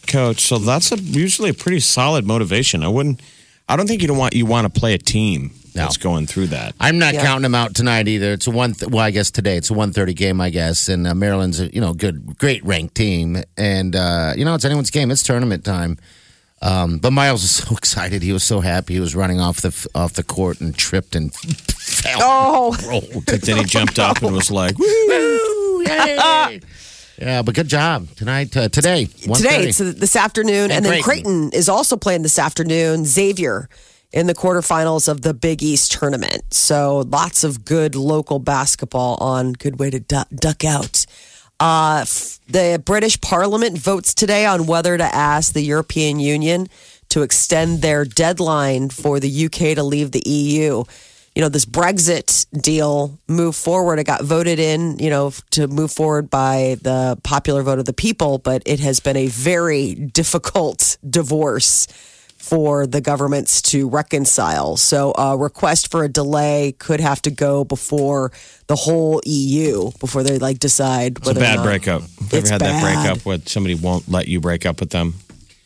coach. 0.08 0.40
So 0.42 0.58
that's 0.58 0.94
a, 0.94 0.98
usually 1.00 1.50
a 1.50 1.54
pretty 1.54 1.82
solid 1.82 2.26
motivation. 2.26 2.82
I 2.84 2.88
wouldn't. 2.88 3.20
I 3.68 3.76
don't 3.76 3.88
think 3.88 4.02
you 4.02 4.08
don't 4.08 4.18
want 4.18 4.34
you 4.34 4.46
want 4.46 4.74
to 4.74 4.80
play 4.80 4.94
a 4.94 4.98
team 4.98 5.52
No. 5.77 5.84
that's 5.84 5.98
going 5.98 6.27
through 6.27 6.48
that. 6.48 6.75
I'm 6.79 7.00
not 7.00 7.13
Yeah. 7.13 7.24
counting 7.24 7.43
them 7.43 7.55
out 7.55 7.74
tonight 7.74 8.07
either. 8.07 8.34
It's 8.34 8.48
a 8.48 8.51
one. 8.51 8.74
Th- 8.74 8.91
well, 8.91 9.03
I 9.05 9.12
guess 9.12 9.31
today 9.31 9.55
it's 9.57 9.69
a 9.69 9.74
1:30 9.74 10.13
game, 10.15 10.41
I 10.41 10.50
guess. 10.50 10.89
And 10.89 11.07
uh, 11.07 11.13
Maryland's 11.15 11.60
a 11.62 11.74
you 11.74 11.79
know 11.81 11.93
good, 11.93 12.38
great 12.38 12.63
ranked 12.65 12.96
team, 12.96 13.41
and 13.57 13.96
uh, 13.96 14.34
you 14.36 14.43
know 14.46 14.53
it's 14.55 14.65
anyone's 14.65 14.89
game. 14.91 15.10
It's 15.12 15.24
tournament 15.24 15.63
time. 15.63 15.98
Um, 16.62 16.98
but 16.98 17.12
Miles 17.12 17.43
was 17.43 17.51
so 17.67 17.75
excited. 17.75 18.24
He 18.24 18.34
was 18.34 18.43
so 18.43 18.60
happy. 18.62 18.96
He 18.96 19.00
was 19.00 19.15
running 19.15 19.39
off 19.39 19.62
the 19.62 19.88
off 19.96 20.13
the 20.13 20.24
court 20.24 20.60
and 20.60 20.75
tripped 20.75 21.15
and 21.15 21.34
fell. 21.36 22.19
Oh, 22.22 22.77
rolled. 22.88 23.25
But 23.25 23.41
then 23.43 23.57
he 23.57 23.63
jumped 23.63 24.00
up 24.00 24.22
and 24.24 24.34
was 24.36 24.50
like, 24.51 24.77
"Woo!" 24.77 24.86
Woo! 24.88 25.84
Yay. 25.86 26.60
yeah, 27.19 27.41
but 27.43 27.53
good 27.55 27.67
job 27.67 28.07
tonight. 28.15 28.55
Uh, 28.57 28.69
today, 28.69 29.05
Today, 29.05 29.27
1:30. 29.27 29.67
it's 29.67 29.77
this 30.00 30.15
afternoon. 30.15 30.65
And, 30.65 30.74
And 30.74 30.86
then 30.86 31.01
Creighton. 31.03 31.50
Creighton 31.50 31.60
is 31.60 31.69
also 31.69 31.96
playing 31.96 32.24
this 32.24 32.39
afternoon. 32.39 33.05
Xavier 33.05 33.69
in 34.12 34.28
the 34.28 34.36
quarterfinals 34.36 35.08
of 35.08 35.22
the 35.22 35.34
Big 35.34 35.62
East 35.62 35.92
tournament. 35.92 36.54
So 36.54 37.00
lots 37.08 37.44
of 37.44 37.66
good 37.66 37.96
local 37.96 38.40
basketball 38.40 39.16
on. 39.16 39.54
Good 39.54 39.80
way 39.80 39.90
to 39.90 40.00
du- 40.00 40.26
duck 40.34 40.64
out. 40.64 41.06
Uh, 41.60 42.06
the 42.48 42.82
British 42.84 43.20
Parliament 43.20 43.78
votes 43.78 44.14
today 44.14 44.46
on 44.46 44.68
whether 44.68 44.98
to 44.98 45.04
ask 45.04 45.54
the 45.54 45.62
European 45.62 46.20
Union 46.20 46.68
to 47.10 47.24
extend 47.24 47.82
their 47.82 48.06
deadline 48.06 48.90
for 48.90 49.20
the 49.20 49.46
UK 49.46 49.76
to 49.76 49.84
leave 49.84 50.12
the 50.12 50.24
EU. 50.26 50.84
You 51.36 51.42
know, 51.42 51.50
this 51.50 51.66
Brexit 51.66 52.48
deal 52.62 53.20
moved 53.28 53.58
forward. 53.58 54.00
It 54.00 54.06
got 54.06 54.24
voted 54.24 54.60
in, 54.60 54.98
you 55.00 55.10
know, 55.10 55.32
to 55.52 55.68
move 55.68 55.92
forward 55.92 56.30
by 56.30 56.78
the 56.82 57.18
popular 57.24 57.62
vote 57.62 57.80
of 57.80 57.86
the 57.86 57.94
people, 57.94 58.40
but 58.40 58.64
it 58.66 58.80
has 58.80 59.00
been 59.00 59.18
a 59.18 59.28
very 59.28 59.94
difficult 59.94 60.98
divorce 61.08 61.88
for 62.48 62.88
the 62.88 63.01
governments 63.01 63.62
to 63.62 63.89
reconcile. 63.89 64.77
So 64.77 65.12
a 65.18 65.38
request 65.38 65.92
for 65.92 66.04
a 66.04 66.10
delay 66.10 66.74
could 66.80 67.00
have 67.00 67.22
to 67.24 67.32
go 67.32 67.63
before 67.63 68.32
the 68.68 68.75
whole 68.75 69.22
EU 69.25 69.92
before 70.00 70.24
they 70.24 70.39
like 70.39 70.60
decide 70.60 71.18
It's 71.18 71.27
a 71.30 71.34
bad 71.34 71.63
breakup. 71.63 72.01
Have 72.01 72.12
you 72.34 72.39
It's 72.39 72.51
ever 72.51 72.63
had 72.66 72.74
that 72.74 72.82
breakup 73.04 73.25
where 73.25 73.39
somebody 73.46 73.75
won't 73.75 74.10
let 74.10 74.27
you 74.27 74.39
break 74.39 74.66
up 74.66 74.80
with 74.80 74.89
them? 74.92 75.13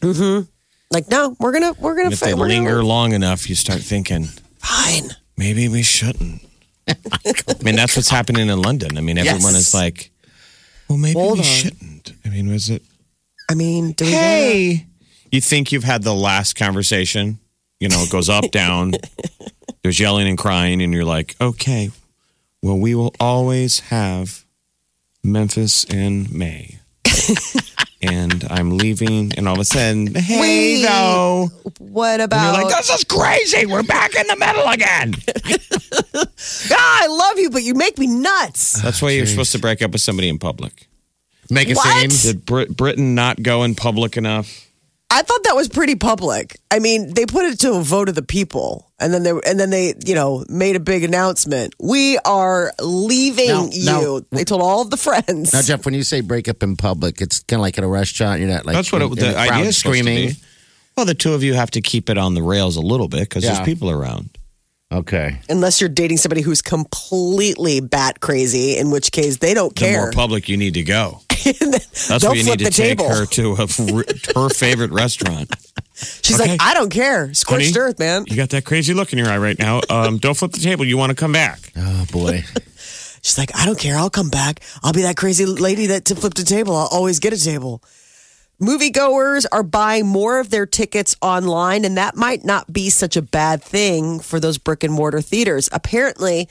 Mm-hmm. 0.02 0.46
Like, 0.92 1.08
no, 1.10 1.36
we're 1.40 1.52
gonna 1.54 1.74
we're 1.80 1.94
gonna 1.96 2.06
And 2.06 2.14
if 2.14 2.20
they 2.20 2.34
we're 2.34 2.48
gonna- 2.50 2.56
linger 2.56 2.84
long 2.84 3.14
enough, 3.14 3.48
you 3.50 3.56
start 3.56 3.82
thinking, 3.82 4.26
Fine. 4.60 5.12
maybe 5.38 5.68
we 5.70 5.84
shouldn't. 5.84 6.42
I 6.88 6.96
mean, 7.64 7.76
that's 7.76 7.96
what's 7.96 8.10
happening 8.10 8.50
in 8.50 8.62
London. 8.62 8.98
I 8.98 9.02
mean, 9.02 9.18
everyone 9.18 9.54
Yes. 9.54 9.68
is 9.68 9.74
like, 9.74 10.12
well, 10.90 10.98
maybe 10.98 11.14
Hold 11.20 11.34
we 11.34 11.40
on. 11.40 11.44
shouldn't. 11.46 12.12
I 12.26 12.30
mean, 12.30 12.50
was 12.50 12.70
it, 12.70 12.82
I 13.50 13.54
mean, 13.54 13.92
do 13.94 14.04
we 14.06 14.12
hey, 14.12 14.86
you 15.32 15.42
think 15.42 15.72
you've 15.72 15.84
had 15.84 16.04
the 16.04 16.14
last 16.14 16.56
conversation? 16.56 17.40
You 17.80 17.90
know, 17.90 18.02
it 18.04 18.12
goes 18.12 18.30
up, 18.30 18.52
down, 18.52 18.94
there's 19.84 20.00
yelling 20.00 20.28
and 20.28 20.38
crying, 20.38 20.82
and 20.82 20.94
you're 20.94 21.06
like, 21.06 21.36
okay, 21.42 21.90
well, 22.62 22.78
we 22.78 22.94
will 22.96 23.14
always 23.20 23.80
have 23.82 24.46
Memphis 25.24 25.84
in 25.86 26.28
May. 26.32 26.78
and 28.04 28.46
I'm 28.50 28.78
leaving, 28.78 29.34
and 29.38 29.48
all 29.48 29.56
of 29.56 29.60
a 29.62 29.66
sudden, 29.66 30.14
hey, 30.14 30.40
Wait. 30.40 30.84
though. 30.86 31.50
What 31.80 32.14
And 32.20 32.24
about? 32.24 32.56
you're 32.56 32.64
like, 32.66 32.78
this 32.78 32.90
is 32.90 33.04
crazy. 33.04 33.66
We're 33.66 33.84
back 33.84 34.16
in 34.16 34.28
the 34.28 34.36
middle 34.36 34.68
again. 34.68 35.16
ah, 36.72 37.00
I 37.04 37.08
love 37.08 37.40
you, 37.40 37.50
but 37.50 37.64
you 37.64 37.74
make 37.74 37.98
me 37.98 38.08
nuts. 38.08 38.82
That's 38.82 39.02
why 39.02 39.12
you're 39.12 39.26
supposed 39.26 39.52
to 39.54 39.60
break 39.60 39.82
up 39.82 39.92
with 39.92 40.02
somebody 40.02 40.30
in 40.30 40.38
public. 40.40 40.88
Make 41.50 41.70
a 41.70 41.74
What? 41.74 42.12
scene. 42.12 42.34
Did 42.34 42.46
Brit- 42.46 42.76
Britain 42.78 43.14
not 43.16 43.42
go 43.42 43.64
in 43.64 43.76
public 43.76 44.18
enough? 44.18 44.68
I 45.14 45.24
thought 45.24 45.44
that 45.44 45.56
was 45.56 45.68
pretty 45.68 45.96
public. 45.96 46.58
I 46.72 46.80
mean, 46.80 47.14
they 47.14 47.26
put 47.26 47.46
it 47.46 47.60
to 47.60 47.74
a 47.74 47.82
vote 47.82 48.08
of 48.08 48.16
the 48.16 48.22
people, 48.22 48.90
and 48.98 49.14
then 49.14 49.24
they 49.24 49.32
and 49.46 49.60
then 49.60 49.70
they, 49.70 49.94
you 50.06 50.16
know, 50.16 50.46
made 50.48 50.76
a 50.78 50.80
big 50.80 51.04
announcement. 51.04 51.74
We 51.80 52.18
are 52.20 52.72
leaving 52.82 53.48
Now- 53.50 53.70
you. 53.72 53.86
now- 53.86 54.22
they 54.32 54.46
told 54.46 54.62
all 54.62 54.82
of 54.82 54.90
the 54.90 54.96
friends. 54.98 55.52
Now, 55.54 55.62
Jeff, 55.62 55.84
when 55.86 55.94
you 55.94 56.04
say 56.04 56.22
break 56.22 56.48
up 56.48 56.64
in 56.64 56.78
public, 56.78 57.20
it's 57.22 57.40
kind 57.42 57.60
of 57.60 57.62
like 57.62 57.78
at 57.78 57.84
a 57.84 57.88
restaurant. 57.88 58.40
You're 58.40 58.50
not 58.50 58.66
like 58.66 58.76
That's 58.76 58.92
what 58.92 59.02
in- 59.02 59.10
it, 59.12 59.20
in 59.20 59.32
the 59.32 59.38
idea 59.38 59.66
is 59.66 59.78
supposed 59.78 59.98
to 59.98 60.04
screaming. 60.04 60.30
be. 60.30 60.36
Well, 60.96 61.06
the 61.06 61.14
two 61.14 61.34
of 61.34 61.44
you 61.44 61.54
have 61.56 61.72
to 61.72 61.82
keep 61.82 62.10
it 62.10 62.18
on 62.18 62.34
the 62.34 62.42
rails 62.44 62.76
a 62.78 62.82
little 62.82 63.08
bit 63.10 63.22
because 63.22 63.44
Yeah. 63.44 63.54
there's 63.56 63.66
people 63.66 63.90
around. 63.90 64.30
Okay. 64.94 65.40
Unless 65.50 65.80
you're 65.80 65.90
dating 65.90 66.18
somebody 66.18 66.42
who's 66.42 66.62
completely 66.62 67.80
bat 67.80 68.20
crazy, 68.20 68.78
in 68.78 68.92
which 68.92 69.12
case 69.12 69.38
they 69.38 69.54
don't 69.54 69.74
The 69.76 69.80
care. 69.82 70.02
more 70.02 70.12
public 70.12 70.50
you 70.50 70.58
need 70.58 70.74
to 70.76 70.84
go. 70.84 71.22
That's 71.60 72.08
They'll 72.08 72.30
why 72.32 72.36
you 72.36 72.44
flip 72.44 72.60
need 72.60 72.66
to 72.66 72.72
the 72.72 72.72
take 72.72 72.98
table. 73.00 73.10
her 73.10 73.26
to 73.26 73.54
a, 73.54 74.40
her 74.40 74.50
favorite 74.50 74.92
restaurant. 74.92 75.50
She's 75.94 76.40
Okay. 76.40 76.52
like, 76.52 76.62
I 76.62 76.74
don't 76.74 76.90
care. 76.90 77.34
Scorched 77.34 77.76
Honey, 77.76 77.80
earth, 77.90 78.00
man. 78.00 78.26
You 78.28 78.36
got 78.36 78.50
that 78.52 78.66
crazy 78.66 78.94
look 78.94 79.14
in 79.14 79.20
your 79.20 79.30
eye 79.30 79.38
right 79.38 79.58
now. 79.60 79.82
Um, 79.90 80.18
don't 80.18 80.36
flip 80.36 80.52
the 80.52 80.60
table. 80.60 80.84
You 80.86 80.98
want 80.98 81.12
to 81.12 81.16
come 81.16 81.32
back? 81.32 81.60
Oh 81.78 82.06
boy. 82.12 82.44
She's 83.24 83.38
like, 83.38 83.52
I 83.56 83.66
don't 83.66 83.78
care. 83.78 83.96
I'll 83.98 84.10
come 84.10 84.30
back. 84.30 84.62
I'll 84.84 84.94
be 84.94 85.04
that 85.04 85.16
crazy 85.18 85.46
lady 85.46 85.88
that 85.88 86.06
to 86.06 86.16
flip 86.16 86.34
the 86.34 86.44
table. 86.44 86.76
I'll 86.76 86.88
always 86.88 87.20
get 87.20 87.34
a 87.34 87.40
table. 87.40 87.84
Moviegoers 88.60 89.46
are 89.52 89.64
buying 89.64 90.06
more 90.08 90.40
of 90.40 90.50
their 90.52 90.66
tickets 90.68 91.16
online, 91.22 91.84
and 91.86 91.98
that 91.98 92.16
might 92.16 92.44
not 92.46 92.72
be 92.72 92.90
such 92.92 93.18
a 93.18 93.22
bad 93.22 93.64
thing 93.64 94.20
for 94.20 94.40
those 94.40 94.58
brick 94.60 94.84
and 94.84 94.94
mortar 94.94 95.22
theaters. 95.22 95.68
Apparently, 95.72 96.48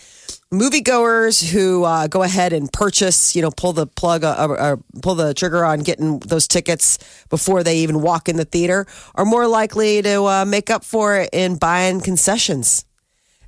moviegoers 0.52 1.50
who 1.50 1.84
uh, 1.84 2.06
go 2.08 2.22
ahead 2.22 2.52
and 2.52 2.72
purchase, 2.72 3.36
you 3.36 3.42
know, 3.42 3.50
pull 3.50 3.72
the 3.72 3.86
plug, 3.86 4.24
uh, 4.24 4.28
uh, 4.28 4.76
pull 5.02 5.14
the 5.14 5.32
trigger 5.34 5.64
on 5.64 5.80
getting 5.80 6.18
those 6.20 6.48
tickets 6.48 6.98
before 7.28 7.62
they 7.62 7.78
even 7.78 8.00
walk 8.02 8.28
in 8.28 8.36
the 8.36 8.44
theater, 8.44 8.86
are 9.14 9.24
more 9.24 9.46
likely 9.46 10.02
to 10.02 10.24
uh, 10.24 10.44
make 10.44 10.70
up 10.70 10.84
for 10.84 11.18
it 11.18 11.30
in 11.32 11.56
buying 11.56 12.00
concessions 12.00 12.84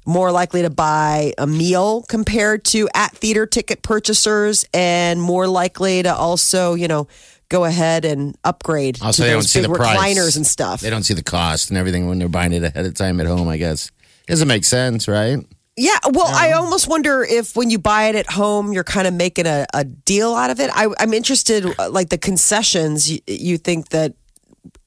more 0.04 0.32
likely 0.32 0.62
to 0.62 0.70
buy 0.70 1.32
a 1.38 1.46
meal 1.46 2.02
compared 2.08 2.64
to 2.64 2.88
at 2.94 3.12
theater 3.12 3.46
ticket 3.46 3.82
purchasers 3.82 4.64
and 4.74 5.22
more 5.22 5.46
likely 5.46 6.02
to 6.02 6.12
also, 6.12 6.74
you 6.74 6.88
know, 6.88 7.06
go 7.48 7.64
ahead 7.64 8.04
and 8.04 8.36
upgrade 8.42 9.00
Also, 9.00 9.22
to 9.22 9.26
they 9.28 9.32
don't 9.32 9.42
see 9.42 9.60
the 9.60 9.68
price. 9.68 9.96
recliners 9.96 10.36
and 10.36 10.46
stuff. 10.46 10.80
They 10.80 10.90
don't 10.90 11.04
see 11.04 11.14
the 11.14 11.22
cost 11.22 11.68
and 11.70 11.78
everything 11.78 12.08
when 12.08 12.18
they're 12.18 12.28
buying 12.28 12.52
it 12.52 12.64
ahead 12.64 12.86
of 12.86 12.94
time 12.94 13.20
at 13.20 13.26
home. 13.26 13.48
I 13.48 13.58
guess 13.58 13.90
doesn't 14.26 14.48
make 14.48 14.64
sense, 14.64 15.06
right? 15.06 15.38
Yeah, 15.76 15.98
well, 16.10 16.26
I 16.28 16.52
almost 16.52 16.86
wonder 16.86 17.22
if 17.22 17.56
when 17.56 17.70
you 17.70 17.78
buy 17.78 18.04
it 18.04 18.14
at 18.14 18.30
home, 18.30 18.74
you're 18.74 18.84
kind 18.84 19.06
of 19.06 19.14
making 19.14 19.46
a, 19.46 19.66
a 19.72 19.84
deal 19.84 20.34
out 20.34 20.50
of 20.50 20.60
it. 20.60 20.70
I, 20.72 20.88
I'm 21.00 21.14
interested, 21.14 21.64
uh, 21.78 21.88
like 21.88 22.10
the 22.10 22.18
concessions. 22.18 23.10
You, 23.10 23.20
you 23.26 23.56
think 23.56 23.88
that 23.88 24.14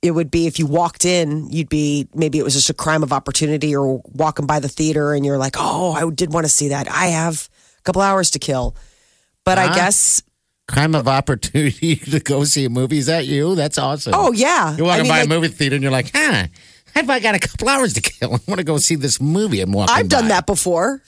it 0.03 0.11
would 0.11 0.29
be 0.29 0.45
if 0.45 0.59
you 0.59 0.67
walked 0.67 1.03
in, 1.03 1.49
you'd 1.49 1.69
be 1.69 2.07
maybe 2.13 2.37
it 2.37 2.43
was 2.43 2.53
just 2.53 2.69
a 2.69 2.73
crime 2.73 3.01
of 3.01 3.11
opportunity, 3.11 3.75
or 3.75 3.99
walking 4.13 4.45
by 4.45 4.59
the 4.59 4.67
theater 4.67 5.13
and 5.13 5.25
you're 5.25 5.39
like, 5.39 5.55
oh, 5.57 5.93
I 5.93 6.07
did 6.11 6.31
want 6.31 6.45
to 6.45 6.51
see 6.51 6.69
that. 6.69 6.87
I 6.87 7.07
have 7.07 7.49
a 7.79 7.81
couple 7.81 8.03
hours 8.03 8.29
to 8.31 8.39
kill, 8.39 8.75
but 9.43 9.57
I 9.57 9.73
guess, 9.73 10.21
Crime 10.67 10.95
of 10.95 11.07
opportunity 11.07 11.95
to 12.11 12.19
go 12.19 12.43
see 12.43 12.65
a 12.65 12.69
movie. 12.69 12.97
Is 12.97 13.05
that 13.05 13.27
you? 13.27 13.53
That's 13.55 13.77
awesome. 13.77 14.13
oh 14.15 14.31
yeah, 14.31 14.75
You're 14.75 14.85
walking 14.85 15.01
I 15.01 15.03
mean, 15.03 15.11
by 15.11 15.19
like, 15.19 15.25
a 15.25 15.29
movie 15.29 15.47
theater 15.47 15.75
and 15.75 15.83
you're 15.83 15.91
like, 15.91 16.11
huh? 16.13 16.47
If 16.95 17.09
I 17.09 17.19
got 17.19 17.35
a 17.35 17.39
couple 17.39 17.67
hours 17.67 17.93
to 17.93 18.01
kill, 18.01 18.35
I 18.35 18.39
want 18.47 18.59
to 18.59 18.63
go 18.63 18.77
see 18.77 18.95
this 18.95 19.19
movie. 19.19 19.61
I'm 19.61 19.71
walking. 19.71 19.95
I've 19.95 20.09
done 20.09 20.25
by. 20.25 20.29
that 20.29 20.45
before. 20.45 21.01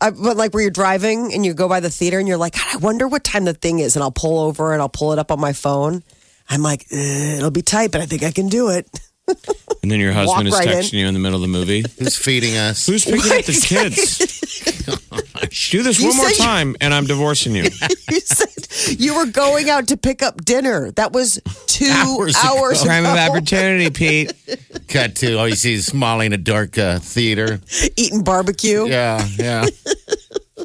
I, 0.00 0.10
but 0.10 0.36
like 0.36 0.52
where 0.52 0.62
you're 0.62 0.70
driving 0.70 1.32
and 1.32 1.46
you 1.46 1.54
go 1.54 1.68
by 1.68 1.80
the 1.80 1.90
theater 1.90 2.18
and 2.18 2.26
you're 2.26 2.36
like, 2.36 2.54
God, 2.54 2.66
I 2.74 2.76
wonder 2.78 3.06
what 3.06 3.24
time 3.24 3.44
the 3.44 3.54
thing 3.54 3.78
is, 3.78 3.96
and 3.96 4.02
I'll 4.02 4.10
pull 4.10 4.38
over 4.40 4.72
and 4.72 4.82
I'll 4.82 4.88
pull 4.88 5.12
it 5.12 5.18
up 5.18 5.30
on 5.30 5.40
my 5.40 5.52
phone. 5.52 6.02
I'm 6.48 6.62
like, 6.62 6.86
eh, 6.90 7.36
it'll 7.36 7.50
be 7.50 7.62
tight, 7.62 7.92
but 7.92 8.00
I 8.00 8.06
think 8.06 8.22
I 8.22 8.30
can 8.30 8.48
do 8.48 8.68
it. 8.70 8.88
And 9.82 9.90
then 9.90 10.00
your 10.00 10.12
husband 10.12 10.48
is 10.48 10.54
right 10.54 10.66
in. 10.68 10.78
texting 10.78 10.92
you 10.94 11.06
in 11.06 11.14
the 11.14 11.20
middle 11.20 11.36
of 11.36 11.42
the 11.42 11.48
movie. 11.48 11.84
Who's 11.98 12.16
feeding 12.16 12.56
us? 12.56 12.86
Who's 12.86 13.04
picking 13.10 13.20
up 13.32 13.44
the 13.44 13.64
kids? 13.66 14.18
Do 15.70 15.82
this 15.82 15.98
You 16.00 16.08
one 16.08 16.16
more 16.16 16.28
said 16.30 16.38
you- 16.38 16.44
time, 16.44 16.76
and 16.80 16.94
I'm 16.94 17.06
divorcing 17.06 17.54
you. 17.54 17.64
you 18.10 18.20
said 18.20 18.98
you 19.00 19.14
were 19.16 19.26
going 19.26 19.68
out 19.70 19.88
to 19.88 19.96
pick 19.96 20.22
up 20.22 20.44
dinner. 20.44 20.90
That 20.92 21.12
was 21.12 21.40
two 21.66 21.86
Hours 21.90 22.34
hours, 22.36 22.82
ago. 22.82 22.90
ago. 22.90 23.02
Crime 23.02 23.06
of 23.06 23.16
opportunity, 23.30 23.90
Pete. 23.90 24.32
Cut 24.88 25.16
to 25.16 25.38
all 25.38 25.48
you 25.48 25.54
see 25.54 25.74
is 25.74 25.92
Molly 25.94 26.26
in 26.26 26.32
a 26.32 26.38
dark 26.38 26.76
uh, 26.78 26.98
theater. 26.98 27.60
Eating 27.96 28.22
barbecue. 28.24 28.86
Yeah, 28.86 29.26
yeah. 29.38 29.66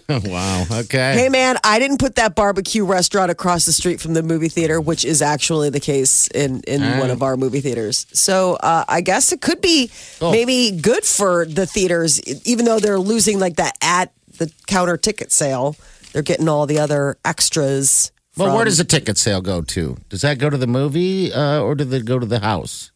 wow. 0.26 0.66
Okay. 0.72 1.14
Hey 1.14 1.30
man, 1.30 1.58
I 1.64 1.80
didn't 1.80 2.00
put 2.00 2.16
that 2.16 2.36
barbecue 2.36 2.84
restaurant 2.86 3.30
across 3.32 3.66
the 3.66 3.72
street 3.74 4.02
from 4.02 4.14
the 4.14 4.24
movie 4.24 4.50
theater, 4.50 4.82
which 4.82 5.06
is 5.06 5.22
actually 5.22 5.70
the 5.70 5.80
case 5.80 6.28
in 6.30 6.62
in 6.68 6.82
one 7.00 7.12
of 7.12 7.22
our 7.22 7.38
movie 7.38 7.62
theaters. 7.62 8.06
So 8.14 8.56
uh, 8.56 8.86
I 8.88 9.02
guess 9.02 9.32
it 9.32 9.42
could 9.42 9.62
be 9.62 9.92
Oh. 10.22 10.32
maybe 10.32 10.72
good 10.72 11.04
for 11.06 11.46
the 11.46 11.66
theaters, 11.66 12.20
even 12.46 12.66
though 12.66 12.80
they're 12.80 13.00
losing 13.00 13.40
like 13.40 13.56
that 13.58 13.78
at 13.82 14.12
the 14.38 14.52
counter 14.68 14.98
ticket 14.98 15.32
sale. 15.32 15.76
They're 16.12 16.24
getting 16.24 16.50
all 16.50 16.66
the 16.66 16.80
other 16.80 17.18
extras. 17.24 18.12
well, 18.36 18.48
from- 18.48 18.56
where 18.56 18.66
does 18.66 18.78
the 18.80 18.84
ticket 18.84 19.18
sale 19.18 19.42
go 19.42 19.62
to? 19.62 19.98
Does 20.10 20.22
that 20.22 20.40
go 20.40 20.50
to 20.50 20.58
the 20.58 20.66
movie 20.68 21.32
uh, 21.32 21.62
or 21.62 21.76
does 21.76 21.94
it 21.94 22.06
go 22.06 22.18
to 22.18 22.26
the 22.26 22.40
house? 22.40 22.92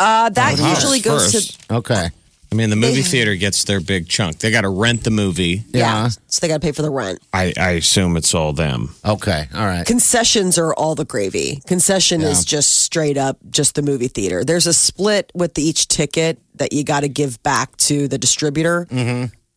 uh, 0.00 0.28
that 0.30 0.58
house 0.58 0.76
usually 0.76 1.00
goes 1.00 1.32
first. 1.32 1.68
to 1.68 1.74
Okay. 1.76 2.10
I 2.50 2.54
mean, 2.54 2.70
the 2.70 2.76
movie 2.76 3.02
theater 3.02 3.34
gets 3.36 3.64
their 3.64 3.78
big 3.80 4.08
chunk. 4.08 4.38
They 4.38 4.50
got 4.50 4.62
to 4.62 4.70
rent 4.70 5.04
the 5.04 5.10
movie. 5.10 5.64
yeah. 5.70 6.04
Yeah. 6.04 6.08
So 6.28 6.40
they 6.40 6.48
got 6.48 6.54
to 6.54 6.66
pay 6.66 6.72
for 6.72 6.80
the 6.82 6.90
rent. 6.90 7.18
I, 7.32 7.52
I 7.58 7.70
assume 7.72 8.16
it's 8.16 8.34
all 8.34 8.52
them. 8.54 8.94
Okay. 9.04 9.46
All 9.54 9.66
right. 9.66 9.86
Concessions 9.86 10.56
are 10.58 10.72
all 10.74 10.94
the 10.94 11.04
gravy. 11.04 11.60
Concession 11.66 12.22
is 12.22 12.44
just 12.46 12.80
straight 12.80 13.18
up 13.18 13.36
just 13.50 13.74
the 13.74 13.82
movie 13.82 14.08
theater. 14.08 14.44
There's 14.44 14.66
a 14.66 14.72
split 14.72 15.30
with 15.34 15.58
each 15.58 15.88
ticket 15.88 16.38
that 16.54 16.72
you 16.72 16.84
got 16.84 17.00
to 17.00 17.08
give 17.08 17.42
back 17.42 17.76
to 17.78 18.08
the 18.08 18.16
distributor. 18.18 18.86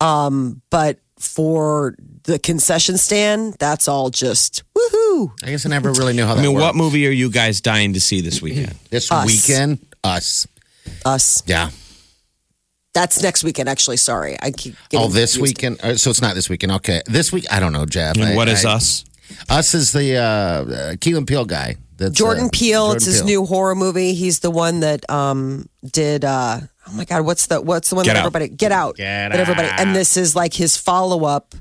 Um, 0.00 0.60
but 0.70 0.98
for 1.18 1.94
the 2.24 2.38
concession 2.38 2.98
stand, 2.98 3.54
that's 3.58 3.88
all 3.88 4.10
just 4.10 4.64
woohoo. 4.76 5.30
I 5.42 5.50
guess 5.50 5.64
I 5.64 5.68
never 5.70 5.92
really 5.92 6.12
knew 6.12 6.24
how 6.26 6.34
that 6.34 6.40
I 6.40 6.42
mean, 6.42 6.54
worked. 6.54 6.62
what 6.62 6.74
movie 6.76 7.06
are 7.06 7.10
you 7.10 7.30
guys 7.30 7.60
dying 7.60 7.92
to 7.94 8.00
see 8.00 8.20
this 8.20 8.42
weekend? 8.42 8.74
This 8.90 9.10
Us. 9.10 9.26
weekend, 9.26 9.78
us. 10.04 10.46
Us. 11.04 11.42
Yeah. 11.46 11.70
That's 12.94 13.22
next 13.22 13.42
weekend. 13.44 13.68
Actually, 13.68 13.96
sorry, 13.96 14.36
I 14.42 14.50
keep. 14.50 14.76
Getting 14.90 15.06
Oh, 15.06 15.08
this 15.08 15.36
confused. 15.36 15.40
weekend. 15.58 15.80
Uh, 15.82 15.96
so 15.96 16.10
it's 16.10 16.20
not 16.20 16.34
this 16.34 16.48
weekend. 16.50 16.72
Okay. 16.72 17.00
This 17.06 17.32
week, 17.32 17.46
I 17.50 17.58
don't 17.60 17.72
know, 17.72 17.86
Jeff. 17.86 18.16
And 18.18 18.36
what 18.36 18.48
is 18.48 18.64
I- 18.64 18.72
us? 18.74 19.04
Us 19.48 19.72
is 19.72 19.92
the 19.92 20.16
uh, 20.18 20.20
uh, 20.22 20.64
Keelan 20.96 21.26
Peele 21.26 21.46
guy. 21.46 21.76
That's, 21.96 22.12
Jordan 22.14 22.46
uh, 22.46 22.50
Peele. 22.52 22.80
Jordan 22.88 22.96
it's 22.96 23.04
his 23.06 23.16
Peele. 23.18 23.26
new 23.26 23.46
horror 23.46 23.74
movie. 23.74 24.12
He's 24.12 24.40
the 24.40 24.50
one 24.50 24.80
that 24.80 25.08
um 25.10 25.68
did. 25.90 26.24
uh 26.24 26.60
Oh 26.88 26.92
my 26.94 27.04
god, 27.04 27.24
what's 27.24 27.46
the 27.46 27.60
what's 27.62 27.88
the 27.90 27.96
one 27.96 28.04
Get 28.04 28.14
that 28.14 28.18
Out. 28.20 28.26
everybody 28.26 28.48
get 28.48 28.72
out? 28.72 28.96
Get 28.96 29.30
that 29.30 29.38
everybody. 29.40 29.68
And 29.68 29.94
this 29.94 30.16
is 30.16 30.34
like 30.36 30.52
his 30.52 30.76
follow 30.76 31.24
up. 31.24 31.54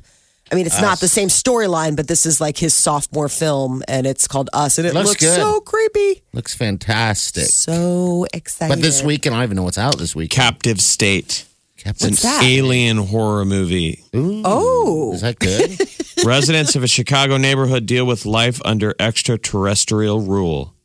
I 0.52 0.56
mean, 0.56 0.66
it's 0.66 0.82
not 0.82 1.00
the 1.00 1.08
same 1.08 1.30
storyline, 1.30 1.96
but 1.96 2.08
this 2.10 2.26
is 2.26 2.42
like 2.42 2.58
his 2.58 2.74
sophomore 2.74 3.30
film, 3.30 3.84
and 3.88 4.06
it's 4.06 4.28
called 4.28 4.50
Us, 4.52 4.78
and 4.78 4.86
it 4.86 4.94
Looks 4.94 5.10
looks 5.22 5.36
so 5.36 5.62
creepy, 5.62 6.24
Looks 6.34 6.54
fantastic. 6.54 7.46
so 7.46 8.26
excited. 8.34 8.74
But 8.76 8.82
this 8.82 9.02
weekend, 9.02 9.34
I 9.36 9.40
don't 9.40 9.44
even 9.46 9.56
know 9.58 9.64
what's 9.64 9.78
out 9.78 9.98
this 9.98 10.16
week. 10.16 10.30
Captive 10.32 10.82
State. 10.82 11.46
It's 11.84 12.04
an 12.04 12.10
What's 12.12 12.22
that? 12.22 12.44
alien 12.44 12.98
horror 12.98 13.44
movie. 13.44 14.04
oh, 14.14 15.14
Is 15.16 15.22
that 15.22 15.40
good? 15.40 15.80
Residents 16.26 16.76
of 16.76 16.84
a 16.84 16.88
Chicago 16.88 17.38
neighborhood 17.38 17.88
deal 17.88 18.06
with 18.06 18.26
life 18.28 18.62
under 18.64 18.94
extraterrestrial 19.00 20.20
rule. 20.22 20.76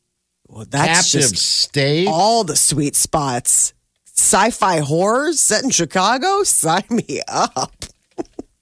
well, 0.48 0.64
that's 0.66 1.12
Captive 1.12 1.30
just 1.32 1.36
State. 1.36 2.08
all 2.08 2.44
the 2.44 2.56
sweet 2.56 2.96
spots. 2.96 3.74
Sci-fi 4.06 4.78
horror 4.78 5.34
set 5.34 5.64
in 5.64 5.70
Chicago. 5.70 6.42
Sign 6.44 6.84
me 6.88 7.20
up. 7.28 7.84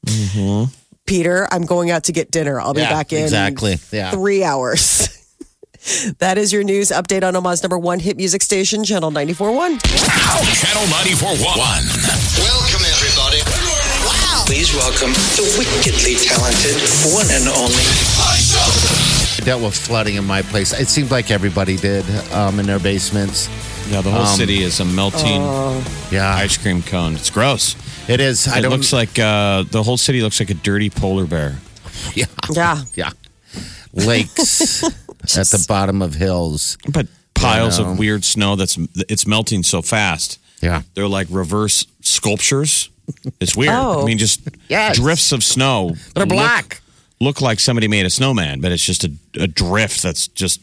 Mm-hmm. 0.04 0.64
Peter, 1.06 1.46
I'm 1.52 1.66
going 1.66 1.90
out 1.90 2.04
to 2.04 2.12
get 2.12 2.30
dinner. 2.30 2.60
I'll 2.60 2.72
be 2.74 2.80
Yeah, 2.80 2.90
back 2.90 3.12
in 3.12 3.22
exactly. 3.22 3.76
Yeah. 3.92 4.10
three 4.10 4.42
hours. 4.42 5.08
that 6.18 6.38
is 6.38 6.50
your 6.52 6.64
news 6.64 6.88
update 6.90 7.22
on 7.22 7.36
Omaha's 7.36 7.62
number 7.62 7.78
one 7.78 7.98
hit 8.00 8.16
music 8.16 8.40
station, 8.42 8.84
Channel 8.84 9.10
94.1. 9.10 9.82
Channel 9.84 10.84
94.1. 10.88 11.44
Welcome, 12.40 12.84
everybody. 12.88 13.40
Wow. 14.06 14.44
Please 14.46 14.72
welcome 14.74 15.12
the 15.36 15.44
wickedly 15.58 16.14
talented 16.16 16.80
one 17.14 17.26
and 17.30 17.48
only. 17.48 17.84
I 18.16 19.40
dealt 19.44 19.62
with 19.62 19.76
flooding 19.76 20.14
in 20.16 20.24
my 20.24 20.40
place. 20.40 20.72
It 20.78 20.88
seemed 20.88 21.10
like 21.10 21.30
everybody 21.30 21.76
did 21.76 22.04
um, 22.32 22.58
in 22.60 22.66
their 22.66 22.78
basements. 22.78 23.48
Yeah, 23.90 24.00
the 24.00 24.10
whole 24.10 24.22
Um, 24.22 24.36
city 24.38 24.62
is 24.62 24.80
a 24.80 24.84
melting 24.86 25.42
Yeah, 26.10 26.34
ice 26.34 26.56
cream 26.56 26.82
cone. 26.82 27.14
It's 27.16 27.28
gross. 27.28 27.76
It 28.08 28.20
is. 28.20 28.46
I 28.48 28.58
it 28.58 28.62
don't. 28.62 28.72
looks 28.72 28.92
like 28.92 29.18
uh, 29.18 29.64
the 29.70 29.82
whole 29.82 29.96
city 29.96 30.22
looks 30.22 30.40
like 30.40 30.50
a 30.50 30.54
dirty 30.54 30.90
polar 30.90 31.26
bear. 31.26 31.56
yeah, 32.14 32.26
Yeah. 32.52 32.82
yeah. 32.94 33.10
Lakes 33.92 34.82
at 35.36 35.46
the 35.48 35.64
bottom 35.68 36.02
of 36.02 36.14
hills. 36.14 36.76
But 36.92 37.06
piles 37.34 37.78
know. 37.78 37.90
of 37.90 37.98
weird 37.98 38.24
snow 38.24 38.56
that's 38.56 38.76
it's 39.08 39.26
melting 39.26 39.62
so 39.62 39.82
fast. 39.82 40.38
Yeah. 40.60 40.82
They're 40.94 41.08
like 41.08 41.28
reverse 41.30 41.86
sculptures. 42.00 42.90
It's 43.40 43.54
weird. 43.56 43.72
Oh. 43.74 44.02
I 44.02 44.04
mean, 44.06 44.18
just 44.18 44.40
Yes. 44.68 44.96
drifts 44.98 45.30
of 45.32 45.44
snow. 45.44 45.92
They're 46.14 46.24
look- 46.26 46.30
black. 46.36 46.80
Look, 47.20 47.40
like 47.40 47.60
somebody 47.60 47.86
made 47.86 48.04
a 48.06 48.10
snowman, 48.10 48.60
but 48.60 48.72
it's 48.72 48.84
just 48.84 49.04
a, 49.04 49.12
a 49.38 49.46
drift 49.46 50.02
that's 50.02 50.26
just, 50.28 50.60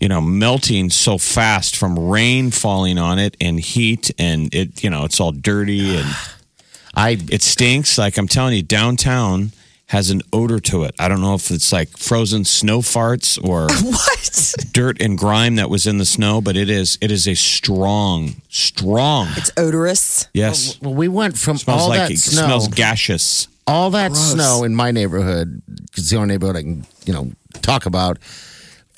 you 0.00 0.08
know, 0.08 0.20
melting 0.20 0.90
so 0.90 1.18
fast 1.18 1.76
from 1.76 1.98
rain 1.98 2.50
falling 2.50 2.98
on 2.98 3.18
it 3.18 3.36
and 3.40 3.60
heat, 3.60 4.10
and 4.18 4.52
it, 4.54 4.82
you 4.82 4.90
know, 4.90 5.04
it's 5.04 5.20
all 5.20 5.32
dirty 5.32 5.96
and 5.96 6.08
I 6.94 7.18
it 7.30 7.42
stinks. 7.42 7.98
Like 7.98 8.16
I'm 8.18 8.26
telling 8.28 8.54
you, 8.56 8.62
downtown 8.62 9.52
has 9.86 10.10
an 10.10 10.22
odor 10.32 10.60
to 10.60 10.84
it. 10.84 10.94
I 11.00 11.08
don't 11.08 11.20
know 11.20 11.34
if 11.34 11.50
it's 11.50 11.72
like 11.72 11.88
frozen 11.96 12.44
snow 12.44 12.78
farts 12.80 13.42
or 13.42 13.66
What? 13.84 14.54
dirt 14.72 15.00
and 15.02 15.18
grime 15.18 15.56
that 15.56 15.68
was 15.68 15.86
in 15.86 15.98
the 15.98 16.04
snow, 16.04 16.40
but 16.40 16.56
it 16.56 16.70
is 16.70 16.96
it 17.00 17.10
is 17.10 17.26
a 17.28 17.34
strong, 17.34 18.40
strong. 18.48 19.28
It's 19.36 19.50
odorous. 19.56 20.28
Yes, 20.32 20.80
well, 20.80 20.94
we 20.94 21.08
went 21.08 21.36
from 21.38 21.58
smells 21.58 21.82
all 21.82 21.88
like 21.88 21.98
that 21.98 22.10
it 22.12 22.18
snow, 22.18 22.44
smells 22.46 22.68
gaseous. 22.68 23.48
all 23.66 23.90
that 23.90 24.14
snow 24.16 24.62
in 24.64 24.74
my 24.74 24.90
neighborhood. 24.92 25.60
'cause 25.68 26.04
It's 26.04 26.10
the 26.10 26.16
only 26.16 26.34
neighborhood 26.34 26.56
I 26.56 26.62
can, 26.62 26.86
you 27.06 27.12
know, 27.12 27.32
talk 27.62 27.86
about. 27.86 28.18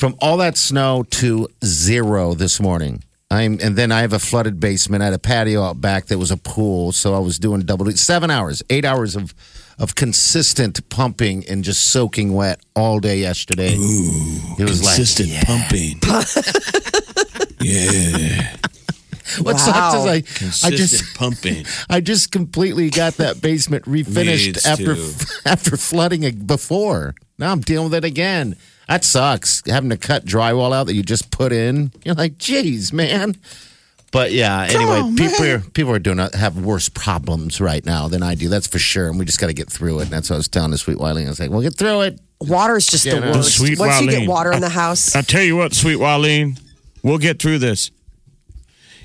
From 0.03 0.17
all 0.21 0.39
that 0.39 0.57
snow 0.57 1.05
to 1.11 1.47
zero 1.65 2.35
this 2.35 2.59
morning. 2.59 3.05
I'm, 3.31 3.61
and 3.63 3.77
then 3.77 3.93
I 3.93 4.01
have 4.01 4.13
a 4.13 4.19
flooded 4.19 4.59
basement. 4.59 5.01
I 5.01 5.05
had 5.05 5.15
a 5.15 5.19
patio 5.21 5.63
out 5.63 5.81
back 5.81 6.07
that 6.07 6.19
was 6.19 6.33
a 6.33 6.37
pool, 6.37 6.91
so 6.91 7.15
I 7.15 7.21
was 7.21 7.39
doing 7.39 7.61
double 7.61 7.89
seven 7.93 8.29
hours, 8.29 8.65
eight 8.69 8.85
hours 8.85 9.15
of 9.15 9.33
of 9.79 9.95
consistent 9.95 10.89
pumping 10.89 11.47
and 11.49 11.63
just 11.63 11.93
soaking 11.93 12.35
wet 12.35 12.59
all 12.75 12.99
day 12.99 13.21
yesterday. 13.21 13.77
it 13.77 14.69
was 14.69 14.81
Consistent 14.81 15.31
like 15.35 15.47
pumping. 15.47 16.01
yeah, 17.61 18.57
what 19.41 19.61
sucks 19.61 20.41
is 20.41 20.65
I, 20.65 20.67
I 20.67 20.71
just 20.71 21.15
pumping. 21.17 21.65
I 21.89 22.01
just 22.01 22.33
completely 22.33 22.91
got 22.91 23.19
that 23.19 23.41
basement 23.41 23.85
refinished 23.87 24.67
after 24.67 24.97
to. 24.97 25.43
after 25.47 25.77
flooding 25.77 26.25
it 26.25 26.45
before. 26.45 27.15
Now 27.39 27.53
I'm 27.53 27.61
dealing 27.61 27.91
with 27.91 27.95
it 27.95 28.05
again. 28.05 28.57
That 28.93 29.05
sucks. 29.05 29.63
Having 29.67 29.89
to 29.89 29.97
cut 29.97 30.27
drywall 30.27 30.75
out 30.75 30.85
that 30.85 30.95
you 30.95 31.03
just 31.03 31.31
put 31.31 31.51
in. 31.51 31.93
You're 32.05 32.15
like, 32.15 32.37
geez, 32.37 32.93
man. 32.93 33.37
But 34.11 34.33
yeah, 34.33 34.65
anyway, 34.69 35.15
people 35.17 35.47
are 35.47 35.61
people 35.61 35.93
are 35.93 35.99
doing 35.99 36.21
uh, 36.21 36.29
have 36.37 36.63
worse 36.63 36.91
problems 36.91 37.59
right 37.59 37.83
now 37.87 38.09
than 38.09 38.23
I 38.23 38.35
do. 38.35 38.51
That's 38.51 38.67
for 38.67 38.79
sure. 38.79 39.09
And 39.09 39.19
we 39.19 39.25
just 39.25 39.41
got 39.41 39.47
to 39.47 39.55
get 39.55 39.71
through 39.71 40.01
it. 40.01 40.03
And 40.03 40.11
that's 40.11 40.29
what 40.29 40.35
I 40.35 40.41
was 40.41 40.49
telling 40.49 40.73
the 40.73 40.77
sweet 40.77 40.99
Wiley. 40.99 41.25
I 41.25 41.29
was 41.31 41.41
like, 41.41 41.49
we'll 41.49 41.63
get 41.63 41.75
through 41.75 42.03
it. 42.03 42.21
Water's 42.43 42.85
just 42.87 43.07
Yeah, 43.07 43.15
the 43.15 43.21
no. 43.21 43.33
worst. 43.33 43.57
Sweet 43.57 43.79
Once 43.79 43.99
you 44.03 44.11
get 44.11 44.25
Wylene. 44.25 44.29
water 44.29 44.53
in 44.53 44.61
the 44.61 44.69
house, 44.69 45.17
I 45.17 45.23
tell 45.23 45.41
you 45.43 45.57
what, 45.57 45.73
sweet 45.73 45.97
Wylene, 45.97 46.61
we'll 47.03 47.17
get 47.17 47.41
through 47.41 47.61
this. 47.61 47.91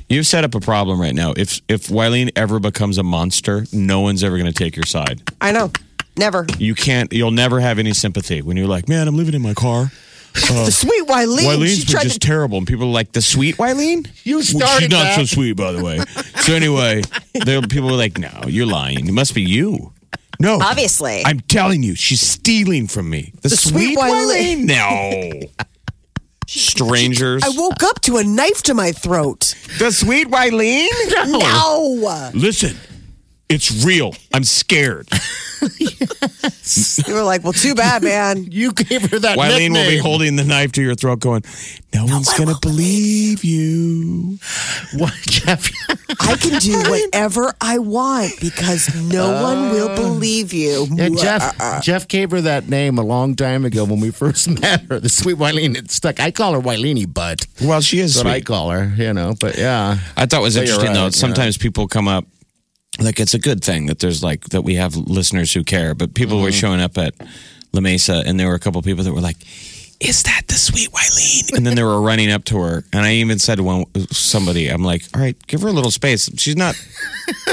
You've 0.10 0.28
set 0.28 0.44
up 0.44 0.54
a 0.54 0.60
problem 0.60 1.00
right 1.00 1.16
now. 1.16 1.34
If 1.38 1.62
if 1.70 1.88
Wylene 1.88 2.30
ever 2.36 2.60
becomes 2.60 2.98
a 2.98 3.04
monster, 3.04 3.66
no 3.72 4.02
one's 4.02 4.22
ever 4.22 4.38
going 4.38 4.52
to 4.52 4.64
take 4.64 4.76
your 4.76 4.86
side. 4.86 5.22
I 5.40 5.54
know. 5.54 5.72
Never. 6.18 6.46
You 6.58 6.76
can't. 6.76 7.12
You'll 7.14 7.32
never 7.32 7.60
have 7.60 7.80
any 7.80 7.94
sympathy 7.94 8.42
when 8.42 8.58
you're 8.58 8.68
like, 8.68 8.88
"Man, 8.90 9.08
I'm 9.08 9.16
living 9.18 9.34
in 9.36 9.42
my 9.42 9.54
car." 9.54 9.92
the 10.34 10.70
sweet 10.72 11.08
Wylene. 11.08 11.40
Wylene's 11.46 11.78
she 11.80 11.86
been 11.86 11.92
tried 11.92 12.04
just 12.04 12.22
to. 12.22 12.28
terrible, 12.28 12.58
and 12.58 12.68
people 12.68 12.86
are 12.88 12.92
like, 12.92 13.12
"The 13.14 13.22
sweet 13.22 13.56
Wylene." 13.58 14.08
You 14.24 14.38
Well, 14.38 14.44
started 14.44 14.82
she's 14.84 14.90
not 14.92 15.04
that. 15.04 15.16
so 15.16 15.26
sweet, 15.26 15.54
by 15.54 15.72
the 15.72 15.84
way. 15.84 16.00
so 16.42 16.54
anyway, 16.54 17.02
there 17.46 17.62
people 17.64 17.90
were 17.90 17.96
like, 17.96 18.18
"No, 18.18 18.30
you're 18.48 18.66
lying. 18.68 19.08
It 19.08 19.12
must 19.14 19.34
be 19.36 19.42
you." 19.44 19.94
No, 20.40 20.60
Obviously. 20.62 21.24
I'm 21.26 21.40
telling 21.40 21.82
you, 21.82 21.96
she's 21.96 22.22
stealing 22.22 22.88
from 22.88 23.10
me. 23.10 23.34
The, 23.42 23.50
sweet 23.50 23.96
sweet, 23.96 23.98
Wylene. 23.98 24.66
Wylene. 24.68 25.42
No, 25.42 25.66
strangers. 26.48 27.44
I 27.44 27.50
woke 27.56 27.82
up 27.84 28.02
to 28.02 28.18
a 28.18 28.24
knife 28.24 28.62
to 28.64 28.74
my 28.74 28.92
throat. 28.92 29.56
the 29.80 29.92
sweet 29.92 30.28
Wylene. 30.28 30.88
No. 31.28 32.30
Listen, 32.34 32.78
it's 33.50 33.86
real. 33.86 34.14
I'm 34.34 34.44
scared. 34.44 35.08
You 35.78 37.14
were 37.14 37.24
like, 37.24 37.44
well, 37.44 37.54
too 37.54 37.74
bad, 37.76 38.04
man. 38.04 38.46
You 38.58 38.74
gave 38.74 39.10
her 39.12 39.20
that 39.20 39.38
Wylene 39.38 39.72
will 39.74 39.88
be 39.90 39.98
holding 39.98 40.36
the 40.36 40.44
knife 40.44 40.72
to 40.74 40.82
your 40.82 40.96
throat, 40.96 41.20
going, 41.20 41.44
"No 41.94 42.06
one's 42.06 42.34
gonna 42.34 42.58
believe 42.62 43.44
you." 43.44 44.38
What, 44.98 45.14
Jeff? 45.28 45.70
I 46.22 46.36
can 46.38 46.60
do 46.60 46.78
whatever 46.90 47.54
I 47.62 47.78
want 47.80 48.40
because 48.40 48.94
no 49.12 49.42
one 49.44 49.72
will 49.72 49.90
uh, 49.90 49.96
believe 49.96 50.54
you. 50.54 50.88
Yeah, 50.92 51.10
Jeff. 51.10 51.60
Uh, 51.60 51.64
uh. 51.64 51.82
Jeff 51.82 52.08
gave 52.08 52.32
her 52.32 52.42
that 52.42 52.68
name 52.70 52.98
a 52.98 53.04
long 53.04 53.36
time 53.36 53.66
ago 53.66 53.84
when 53.84 54.00
we 54.00 54.12
first 54.12 54.48
met 54.62 54.82
her. 54.90 55.00
The 55.00 55.10
sweet 55.10 55.38
Wylene. 55.38 55.76
It 55.78 55.92
stuck. 55.92 56.20
I 56.20 56.32
call 56.32 56.54
her 56.54 56.62
Wileeny, 56.62 57.12
but 57.12 57.46
Well, 57.62 57.82
she 57.82 58.00
is 58.00 58.16
that's 58.16 58.24
what 58.26 58.32
I 58.32 58.38
sweet. 58.38 58.46
call 58.46 58.70
her. 58.72 58.94
You 58.96 59.14
know, 59.14 59.36
but 59.40 59.58
yeah. 59.58 59.98
I 60.16 60.26
thought 60.26 60.40
it 60.40 60.44
was 60.44 60.56
But 60.56 60.66
you're 60.68 60.76
interesting 60.76 60.94
though. 60.94 61.04
right, 61.06 61.14
Sometimes 61.14 61.58
people 61.58 61.88
come 61.88 62.08
up, 62.08 62.26
like 63.00 63.20
it's 63.20 63.34
a 63.34 63.40
good 63.40 63.64
thing 63.64 63.86
that 63.88 64.00
there's 64.00 64.24
like 64.24 64.46
that 64.50 64.64
we 64.64 64.76
have 64.76 64.96
listeners 64.96 65.54
who 65.54 65.64
care. 65.64 65.94
But 65.94 66.14
people 66.14 66.38
Mm-hmm. 66.38 66.44
were 66.46 66.52
showing 66.52 66.82
up 66.82 66.98
at 66.98 67.14
La 67.74 67.82
Mesa, 67.82 68.24
and 68.26 68.40
there 68.40 68.48
were 68.48 68.56
a 68.56 68.60
couple 68.60 68.82
people 68.82 69.04
that 69.04 69.14
were 69.14 69.22
like, 69.22 69.38
"Is 70.00 70.24
that 70.24 70.44
the 70.48 70.56
sweet 70.56 70.90
Wylene?" 70.92 71.56
And 71.58 71.66
then 71.66 71.76
they 71.76 71.84
were 71.84 72.02
running 72.02 72.32
up 72.32 72.44
to 72.46 72.58
her, 72.60 72.84
and 72.94 73.06
I 73.06 73.14
even 73.16 73.40
said 73.40 73.56
to 73.56 73.64
one 73.64 73.86
somebody, 74.12 74.68
"I'm 74.68 74.84
like, 74.84 75.04
all 75.14 75.22
right, 75.22 75.36
give 75.48 75.62
her 75.62 75.68
a 75.68 75.74
little 75.74 75.92
space. 75.92 76.30
She's 76.38 76.56
not 76.56 76.76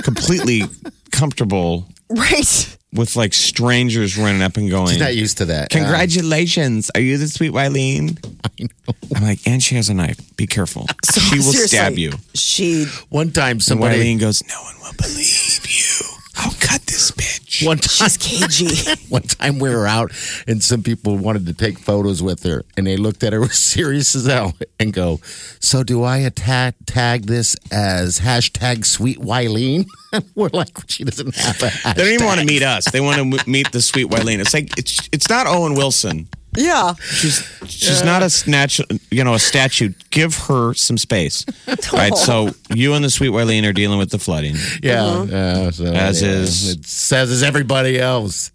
completely 0.03 0.63
comfortable 1.13 1.87
Right. 2.11 2.77
With 2.95 3.17
like 3.17 3.35
strangers 3.35 4.17
running 4.17 4.43
up 4.43 4.57
and 4.57 4.71
going." 4.71 4.89
She's 4.89 5.01
not 5.01 5.15
used 5.17 5.39
to 5.39 5.47
that. 5.47 5.65
Uh, 5.75 5.79
Congratulations. 5.79 6.91
Are 6.95 7.01
you 7.01 7.19
the 7.19 7.29
sweet 7.29 7.53
Wylene? 7.53 8.19
I'm 9.17 9.23
like, 9.23 9.41
and 9.47 9.63
she 9.63 9.75
has 9.77 9.89
a 9.89 9.95
knife. 9.95 10.19
Be 10.37 10.47
careful. 10.47 10.87
she 11.13 11.37
will 11.37 11.43
Seriously, 11.43 11.67
stab 11.69 11.99
you. 11.99 12.13
She. 12.35 12.87
One 13.11 13.31
time 13.33 13.53
And 13.53 13.63
somebody. 13.63 13.99
Wylene 13.99 14.21
goes, 14.21 14.43
No 14.49 14.61
one 14.63 14.75
will 14.83 14.93
believe 14.97 15.67
you. 15.69 16.07
I'll 16.37 16.53
cut 16.59 16.83
this 16.83 17.11
bitch. 17.13 17.65
One 17.67 17.79
time, 17.79 18.09
She's 18.09 18.17
cagey. 18.17 19.07
one 19.09 19.23
time 19.23 19.59
we 19.59 19.71
were 19.71 19.87
out 19.87 20.11
and 20.47 20.63
some 20.63 20.83
people 20.83 21.17
wanted 21.17 21.47
to 21.47 21.55
take 21.55 21.79
photos 21.79 22.23
with 22.23 22.43
her 22.43 22.65
and 22.77 22.87
they 22.87 22.97
looked 22.97 23.23
at 23.23 23.33
her 23.33 23.49
serious 23.51 24.15
as 24.15 24.27
hell 24.27 24.55
and 24.81 24.93
go, 24.93 25.21
So 25.61 25.83
do 25.85 26.03
I 26.03 26.19
attack, 26.19 26.75
tag 26.87 27.27
this 27.27 27.57
as 27.71 28.21
hashtag 28.21 28.85
sweet 28.85 29.19
Wylene? 29.19 29.87
we're 30.35 30.51
like, 30.53 30.77
she 30.89 31.05
doesn't 31.05 31.35
have 31.37 31.63
a 31.63 31.67
hashtag. 31.67 31.95
They 31.95 32.03
don't 32.05 32.13
even 32.15 32.27
want 32.27 32.41
to 32.41 32.47
meet 32.47 32.63
us. 32.63 32.91
They 32.91 33.01
want 33.01 33.19
to 33.19 33.51
meet 33.51 33.71
the 33.73 33.81
sweet 33.81 34.07
Wylene. 34.09 34.41
It's 34.41 34.55
like 34.55 34.77
it's 34.79 35.09
it's 35.13 35.29
not 35.29 35.47
Owen 35.47 35.75
Wilson. 35.75 36.29
Yeah. 36.57 36.95
She's 37.11 37.43
she's 37.67 38.03
not 38.05 38.23
a 38.23 38.31
snatch, 38.31 38.81
you 39.11 39.25
know, 39.25 39.35
a 39.35 39.39
statue. 39.39 39.93
Give 40.11 40.35
her 40.47 40.75
some 40.75 40.99
space, 40.99 41.45
right? 41.93 42.15
So 42.17 42.51
you 42.75 42.95
and 42.95 43.05
the 43.05 43.11
sweet 43.11 43.31
Wylene 43.31 43.69
are 43.69 43.73
dealing 43.73 43.99
with 43.99 44.11
the 44.11 44.19
flooding. 44.19 44.55
Yeah. 44.83 45.25
yeah, 45.25 45.71
so 45.71 45.85
As 45.87 46.23
yeah, 46.23 46.29
is- 46.29 46.71
It 46.73 46.87
says 46.87 47.31
as 47.31 47.43
everybody 47.43 47.99
else. 47.99 48.53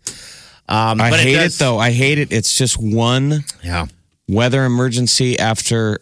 Um, 0.68 1.02
I 1.02 1.10
but 1.10 1.20
hate 1.20 1.34
it, 1.36 1.38
does- 1.40 1.58
though. 1.58 1.78
I 1.80 1.92
hate 1.92 2.20
it. 2.20 2.32
It's 2.32 2.56
just 2.58 2.78
one 2.78 3.44
Yeah. 3.64 3.88
weather 4.28 4.66
emergency 4.66 5.38
after 5.40 6.00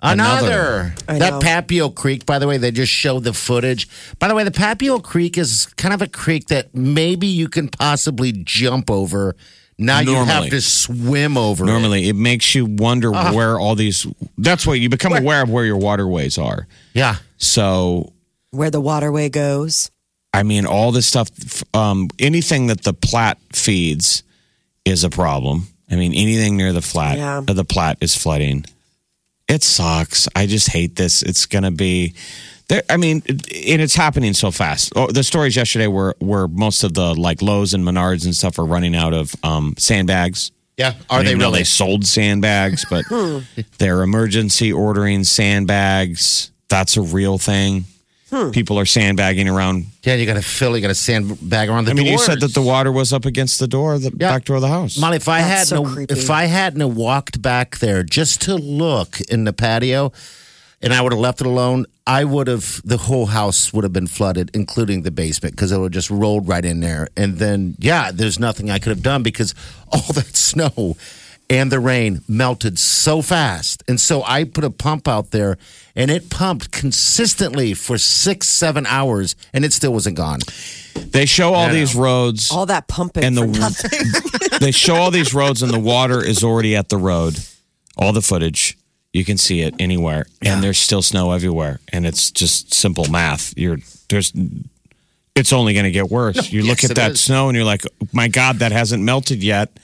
Another. 0.00 0.94
I 1.08 1.18
That. 1.18 1.42
Papio 1.42 1.92
Creek, 1.92 2.24
by 2.24 2.38
the 2.38 2.46
way, 2.46 2.56
they 2.56 2.70
just 2.70 2.92
showed 2.92 3.24
the 3.24 3.32
footage. 3.32 3.88
By 4.20 4.28
the 4.28 4.34
way, 4.36 4.44
the 4.44 4.52
Papio 4.52 5.02
Creek 5.02 5.36
is 5.36 5.66
kind 5.76 5.92
of 5.92 6.00
a 6.00 6.06
creek 6.06 6.46
that 6.48 6.72
maybe 6.72 7.26
you 7.26 7.48
can 7.48 7.68
possibly 7.68 8.30
jump 8.32 8.90
over. 8.92 9.34
Now 9.78 10.00
you 10.00 10.14
have 10.16 10.50
to 10.50 10.60
swim 10.60 11.36
over. 11.36 11.64
Normally, 11.64 12.08
it 12.08 12.16
makes 12.16 12.54
you 12.54 12.66
wonder 12.66 13.12
Ah. 13.14 13.32
where 13.32 13.58
all 13.60 13.74
these. 13.76 14.06
That's 14.36 14.66
what 14.66 14.80
you 14.80 14.88
become 14.88 15.12
aware 15.12 15.42
of 15.42 15.50
where 15.50 15.64
your 15.64 15.76
waterways 15.76 16.36
are. 16.38 16.66
Yeah. 16.94 17.16
So, 17.36 18.12
Where 18.50 18.70
the 18.70 18.80
waterway 18.80 19.28
goes. 19.28 19.90
I 20.34 20.42
mean, 20.42 20.66
all 20.66 20.90
this 20.92 21.06
stuff, 21.06 21.30
um, 21.74 22.08
anything 22.18 22.66
that 22.68 22.82
the 22.82 22.92
Platte 22.92 23.38
feeds 23.52 24.22
is 24.84 25.04
a 25.04 25.10
problem. 25.10 25.68
I 25.90 25.96
mean, 25.96 26.12
anything 26.12 26.56
near 26.56 26.72
the 26.72 26.82
flat, 26.82 27.18
Yeah. 27.18 27.38
uh, 27.46 27.52
the 27.52 27.64
Platte 27.64 27.98
is 28.00 28.14
flooding. 28.14 28.64
It 29.48 29.62
sucks. 29.62 30.28
I 30.34 30.46
just 30.46 30.70
hate 30.72 30.96
this. 30.96 31.22
It's 31.22 31.46
going 31.46 31.64
to 31.64 31.70
be. 31.70 32.14
There, 32.68 32.82
I 32.90 32.96
mean, 32.98 33.22
and 33.28 33.80
it's 33.82 33.94
happening 33.94 34.34
so 34.34 34.50
fast. 34.50 34.92
Oh, 34.94 35.06
the 35.10 35.24
stories 35.24 35.56
yesterday 35.56 35.86
were 35.86 36.14
where 36.18 36.46
most 36.48 36.84
of 36.84 36.92
the 36.94 37.14
like 37.14 37.40
Lowe's 37.40 37.72
and 37.74 37.82
Menards 37.84 38.24
and 38.26 38.34
stuff 38.34 38.58
are 38.58 38.64
running 38.66 38.94
out 38.94 39.14
of 39.14 39.34
um, 39.42 39.74
sandbags. 39.78 40.50
Yeah. 40.76 40.94
Are 41.10 41.18
didn't 41.20 41.24
they 41.24 41.30
even 41.32 41.40
really? 41.40 41.58
They 41.60 41.64
sold 41.64 42.04
sandbags, 42.04 42.84
but 42.90 43.04
they're 43.78 44.02
emergency 44.02 44.72
ordering 44.72 45.24
sandbags. 45.72 46.50
That's 46.68 46.96
a 46.96 47.02
real 47.02 47.38
thing. 47.38 47.84
People 48.52 48.78
are 48.78 48.84
sandbagging 48.84 49.48
around. 49.48 49.86
Yeah, 50.02 50.16
you 50.16 50.26
got 50.26 50.34
to 50.34 50.42
fill. 50.42 50.76
You 50.76 50.82
got 50.82 50.88
to 50.88 50.94
sandbag 50.94 51.70
around 51.70 51.86
the 51.86 51.92
I 51.92 51.94
mean, 51.94 52.04
you 52.04 52.18
said 52.18 52.40
that 52.40 52.52
the 52.52 52.60
water 52.60 52.92
was 52.92 53.10
up 53.14 53.24
against 53.24 53.58
the 53.58 53.66
door, 53.66 53.98
the 53.98 54.10
Yeah. 54.10 54.32
back 54.32 54.44
door 54.44 54.56
of 54.56 54.62
the 54.62 54.68
house. 54.68 54.98
Molly, 54.98 55.16
if 55.16 55.28
I 55.28 55.40
That's 55.40 55.70
hadn't 55.70 55.86
so 55.86 56.00
have- 56.00 56.10
if 56.10 56.28
I 56.30 56.44
hadn't 56.44 56.94
walked 56.94 57.40
back 57.40 57.78
there 57.78 58.02
just 58.02 58.42
to 58.42 58.54
look 58.56 59.18
in 59.30 59.44
the 59.44 59.54
patio, 59.54 60.12
and 60.82 60.92
I 60.92 61.02
would 61.02 61.12
have 61.12 61.20
left 61.20 61.40
it 61.40 61.46
alone, 61.46 61.86
I 62.06 62.24
would 62.24 62.46
have 62.46 62.80
the 62.84 62.96
whole 62.96 63.26
house 63.26 63.72
would 63.72 63.84
have 63.84 63.92
been 63.92 64.06
flooded, 64.06 64.50
including 64.54 65.02
the 65.02 65.10
basement, 65.10 65.54
because 65.54 65.72
it 65.72 65.78
would 65.78 65.94
have 65.94 66.02
just 66.02 66.10
rolled 66.10 66.48
right 66.48 66.64
in 66.64 66.80
there. 66.80 67.08
And 67.16 67.36
then, 67.36 67.74
yeah, 67.78 68.10
there's 68.12 68.38
nothing 68.38 68.70
I 68.70 68.78
could 68.78 68.90
have 68.90 69.02
done 69.02 69.22
because 69.22 69.54
all 69.92 70.12
that 70.14 70.36
snow 70.36 70.96
and 71.50 71.72
the 71.72 71.80
rain 71.80 72.22
melted 72.28 72.78
so 72.78 73.22
fast. 73.22 73.82
And 73.88 74.00
so 74.00 74.22
I 74.24 74.44
put 74.44 74.64
a 74.64 74.70
pump 74.70 75.08
out 75.08 75.30
there, 75.30 75.56
and 75.96 76.10
it 76.10 76.30
pumped 76.30 76.70
consistently 76.70 77.74
for 77.74 77.98
six, 77.98 78.48
seven 78.48 78.86
hours, 78.86 79.34
and 79.52 79.64
it 79.64 79.72
still 79.72 79.92
wasn't 79.92 80.16
gone. 80.16 80.40
They 80.94 81.26
show 81.26 81.54
all 81.54 81.70
these 81.70 81.94
roads, 81.94 82.50
All 82.50 82.66
that 82.66 82.88
pumping 82.88 83.24
and 83.24 83.36
the 83.36 84.58
they 84.60 84.72
show 84.72 84.96
all 84.96 85.10
these 85.10 85.32
roads, 85.32 85.62
and 85.62 85.72
the 85.72 85.78
water 85.80 86.24
is 86.24 86.44
already 86.44 86.76
at 86.76 86.88
the 86.88 86.98
road. 86.98 87.38
All 87.96 88.12
the 88.12 88.22
footage, 88.22 88.77
you 89.12 89.24
can 89.24 89.38
see 89.38 89.62
it 89.62 89.74
anywhere, 89.78 90.26
and 90.42 90.62
there's 90.62 90.78
still 90.78 91.02
snow 91.02 91.32
everywhere, 91.32 91.80
and 91.92 92.06
it's 92.06 92.30
just 92.30 92.74
simple 92.74 93.10
math. 93.10 93.56
You're 93.56 93.78
there's. 94.08 94.32
It's 95.34 95.52
only 95.52 95.72
going 95.72 95.84
to 95.84 95.92
get 95.92 96.10
worse. 96.10 96.52
you 96.52 96.62
look 96.62 96.82
yes, 96.82 96.90
at 96.90 96.96
that 96.96 97.12
is. 97.12 97.20
snow, 97.20 97.48
and 97.48 97.56
you're 97.56 97.64
like, 97.64 97.82
"My 98.12 98.28
God, 98.28 98.56
that 98.56 98.72
hasn't 98.72 99.02
melted 99.02 99.42
yet. 99.42 99.78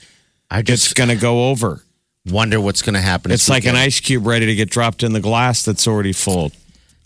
I 0.51 0.59
It's 0.59 0.93
going 0.93 1.09
to 1.09 1.15
go 1.15 1.49
over." 1.49 1.81
wonder 2.29 2.59
what's 2.59 2.81
going 2.81 2.95
to 2.95 3.01
happen. 3.01 3.31
It's 3.31 3.49
like 3.49 3.65
an 3.65 3.75
ice 3.75 3.99
cube 3.99 4.25
ready 4.25 4.45
to 4.47 4.55
get 4.55 4.69
dropped 4.69 5.03
in 5.03 5.13
the 5.13 5.19
glass 5.19 5.63
that's 5.63 5.87
already 5.87 6.13
full. 6.13 6.51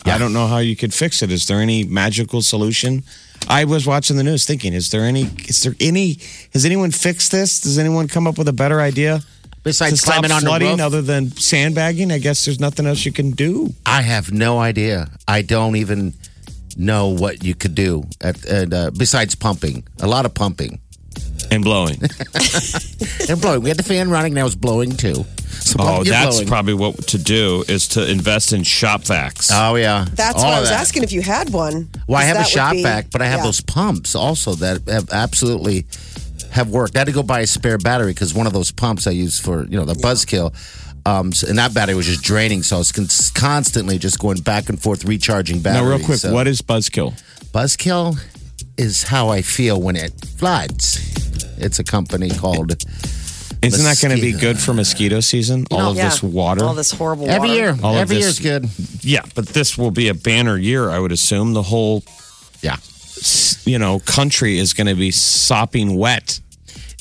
I 0.06 0.18
don't 0.18 0.32
know 0.32 0.48
how 0.48 0.60
you 0.60 0.78
could 0.78 0.94
fix 0.94 1.22
it. 1.22 1.32
Is 1.32 1.48
there 1.48 1.60
any 1.60 1.84
magical 1.84 2.42
solution? 2.42 3.04
I 3.50 3.66
was 3.66 3.86
watching 3.86 4.16
the 4.16 4.24
news 4.24 4.46
thinking, 4.46 4.74
is 4.74 4.92
there 4.92 5.04
any 5.04 5.24
is 5.48 5.62
there 5.62 5.76
any 5.80 6.20
has 6.54 6.66
anyone 6.66 6.92
fixed 6.92 7.32
this? 7.32 7.60
Does 7.60 7.78
anyone 7.78 8.08
come 8.08 8.26
up 8.26 8.38
with 8.38 8.48
a 8.48 8.54
better 8.54 8.80
idea? 8.80 9.22
To 9.60 9.70
Besides 9.70 10.02
stop 10.02 10.14
climbing 10.16 10.32
on 10.32 10.42
the 10.42 10.48
flooding 10.48 10.72
roof, 10.72 10.82
other 10.82 11.02
than 11.02 11.32
sandbagging? 11.32 12.12
I 12.12 12.18
guess 12.20 12.46
there's 12.46 12.60
nothing 12.60 12.86
else 12.86 13.06
you 13.06 13.12
can 13.12 13.32
do. 13.32 13.74
I 13.86 14.02
have 14.02 14.32
no 14.32 14.60
idea. 14.60 15.10
I 15.28 15.42
don't 15.42 15.76
even 15.76 16.14
know 16.78 17.10
what 17.10 17.44
you 17.44 17.56
could 17.56 17.76
do 17.76 18.04
at, 18.22 18.46
at, 18.46 18.74
uh, 18.74 18.92
besides 18.98 19.36
pumping. 19.36 19.86
A 20.02 20.08
lot 20.08 20.26
of 20.26 20.34
pumping 20.34 20.80
And 21.52 21.64
blowing. 21.64 22.00
and 23.30 23.42
blowing. 23.42 23.62
We 23.62 23.70
had 23.70 23.78
the 23.78 23.84
fan 23.86 24.10
running. 24.10 24.34
Now 24.34 24.46
it's 24.46 24.56
blowing 24.56 24.92
too. 24.92 25.26
So 25.50 25.76
oh, 25.80 25.84
pump, 25.84 26.08
that's 26.08 26.36
blowing. 26.38 26.48
probably 26.48 26.74
what 26.76 27.08
to 27.08 27.18
do 27.18 27.66
is 27.68 27.90
to 27.90 28.10
invest 28.10 28.54
in 28.54 28.64
shop 28.64 29.02
vacs. 29.02 29.50
Oh 29.54 29.76
yeah, 29.76 30.06
That's 30.14 30.38
All 30.38 30.50
why 30.50 30.58
I 30.58 30.60
was 30.62 30.70
that. 30.70 30.80
asking 30.80 31.04
if 31.04 31.12
you 31.12 31.22
had 31.22 31.50
one. 31.52 31.90
Well, 32.08 32.18
I 32.18 32.24
have 32.24 32.38
a 32.38 32.46
shop 32.46 32.74
be- 32.74 32.84
vac, 32.84 33.12
but 33.12 33.22
I 33.22 33.26
have 33.26 33.40
yeah. 33.40 33.46
those 33.46 33.60
pumps 33.62 34.16
also 34.16 34.54
that 34.56 34.88
have 34.88 35.10
absolutely 35.12 35.86
have 36.52 36.70
worked. 36.70 36.96
I 36.96 37.00
had 37.00 37.06
to 37.08 37.12
go 37.14 37.24
buy 37.24 37.42
a 37.42 37.48
spare 37.48 37.78
battery 37.78 38.12
because 38.14 38.34
one 38.34 38.48
of 38.48 38.54
those 38.54 38.72
pumps 38.72 39.08
I 39.08 39.12
use 39.12 39.40
for 39.40 39.66
you 39.66 39.78
know 39.78 39.86
the 39.86 39.94
buzzkill. 39.94 40.54
Um, 41.06 41.32
so- 41.32 41.48
and 41.48 41.58
that 41.58 41.74
battery 41.74 41.96
was 41.96 42.06
just 42.08 42.22
draining, 42.24 42.62
so 42.62 42.76
I 42.76 42.80
was 42.80 42.92
con- 42.92 43.08
constantly 43.34 43.98
just 43.98 44.20
going 44.20 44.40
back 44.42 44.70
and 44.70 44.80
forth 44.80 45.06
recharging 45.06 45.60
batteries. 45.62 45.84
now, 45.90 45.96
real 45.98 46.06
quick, 46.06 46.20
so- 46.20 46.34
what 46.34 46.46
is 46.48 46.62
Buzzkill? 46.62 47.14
Buzzkill 47.54 48.20
is 48.78 49.04
how 49.04 49.30
I 49.30 49.42
feel 49.42 49.82
when 49.82 49.96
it 49.96 50.14
floods. 50.38 51.00
It's 51.58 51.80
a 51.80 51.84
company 51.84 52.30
called 52.30 52.76
Isn't 53.62 53.84
that 53.84 54.00
going 54.02 54.16
to 54.16 54.22
be 54.22 54.32
good 54.32 54.58
for 54.60 54.74
mosquito 54.74 55.20
season? 55.20 55.66
All 55.72 55.80
know, 55.80 55.90
of 55.92 55.98
Yeah. 55.98 56.10
this 56.10 56.24
water. 56.24 56.64
All 56.64 56.74
this 56.76 56.92
horrible 56.92 57.30
every 57.30 57.50
water. 57.50 57.60
year. 57.60 57.78
All 57.84 57.96
of 57.96 58.02
every 58.02 58.18
this- 58.18 58.40
year's 58.40 58.40
good. 58.40 58.70
Yeah, 59.02 59.22
but 59.36 59.48
this 59.48 59.78
will 59.78 59.92
be 59.92 60.08
a 60.10 60.14
banner 60.14 60.58
year, 60.58 60.90
I 60.90 61.00
would 61.00 61.12
assume. 61.12 61.54
The 61.54 61.64
whole, 61.64 62.04
Yeah, 62.62 62.78
you 63.66 63.78
know, 63.80 64.00
country 64.00 64.58
is 64.58 64.74
going 64.74 64.88
to 64.88 64.96
be 64.96 65.12
sopping 65.12 65.96
wet. 65.98 66.40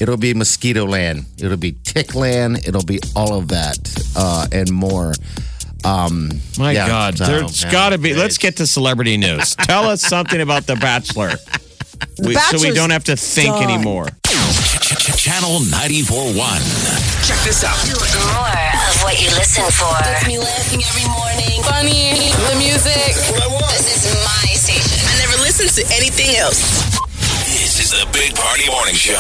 it'll 0.01 0.17
be 0.17 0.35
mosquito 0.35 0.85
land. 0.87 1.25
It'll 1.39 1.57
be 1.57 1.73
tick 1.85 2.15
land. 2.15 2.67
It'll 2.67 2.85
be 2.85 3.01
all 3.17 3.35
of 3.35 3.49
that 3.49 3.79
uh, 4.17 4.47
and 4.53 4.71
more. 4.73 5.13
Um, 5.85 6.31
My 6.59 6.73
yeah, 6.73 6.89
God, 6.89 7.19
so, 7.19 7.27
there's 7.27 7.63
yeah, 7.65 7.71
got 7.73 7.91
to 7.91 7.99
be. 7.99 8.11
it's- 8.11 8.23
Let's 8.23 8.39
get 8.39 8.57
to 8.57 8.67
celebrity 8.67 9.17
news. 9.17 9.55
Tell 9.57 9.85
us 9.89 10.03
something 10.03 10.41
about 10.41 10.67
The 10.67 10.77
Bachelor. 10.77 11.33
We- 12.23 12.35
so 12.35 12.59
we 12.61 12.73
don't 12.75 12.91
have 12.91 13.05
to 13.05 13.17
think 13.17 13.55
done. 13.55 13.63
anymore. 13.71 14.07
Channel 15.19 15.61
94.1. 15.61 17.27
Check 17.27 17.39
this 17.45 17.63
out. 17.65 17.77
More 17.87 18.47
of 18.47 19.03
what 19.03 19.21
you 19.21 19.29
listen 19.37 19.65
for. 19.71 19.95
Gets 20.03 20.27
me 20.27 20.39
laughing 20.39 20.83
every 20.83 21.07
morning. 21.11 21.63
Funny, 21.63 22.15
the 22.49 22.55
music. 22.59 23.15
This 23.15 24.07
is 24.07 24.15
my 24.25 24.47
station. 24.55 24.58
I 24.58 24.58
never 24.58 24.58
listen 25.59 25.85
to 25.85 25.95
anything 25.95 26.37
else. 26.37 26.97
This 27.49 27.81
is 27.81 27.91
the 27.91 28.07
Big 28.13 28.35
Party 28.35 28.69
Morning 28.71 28.95
Show. 28.95 29.17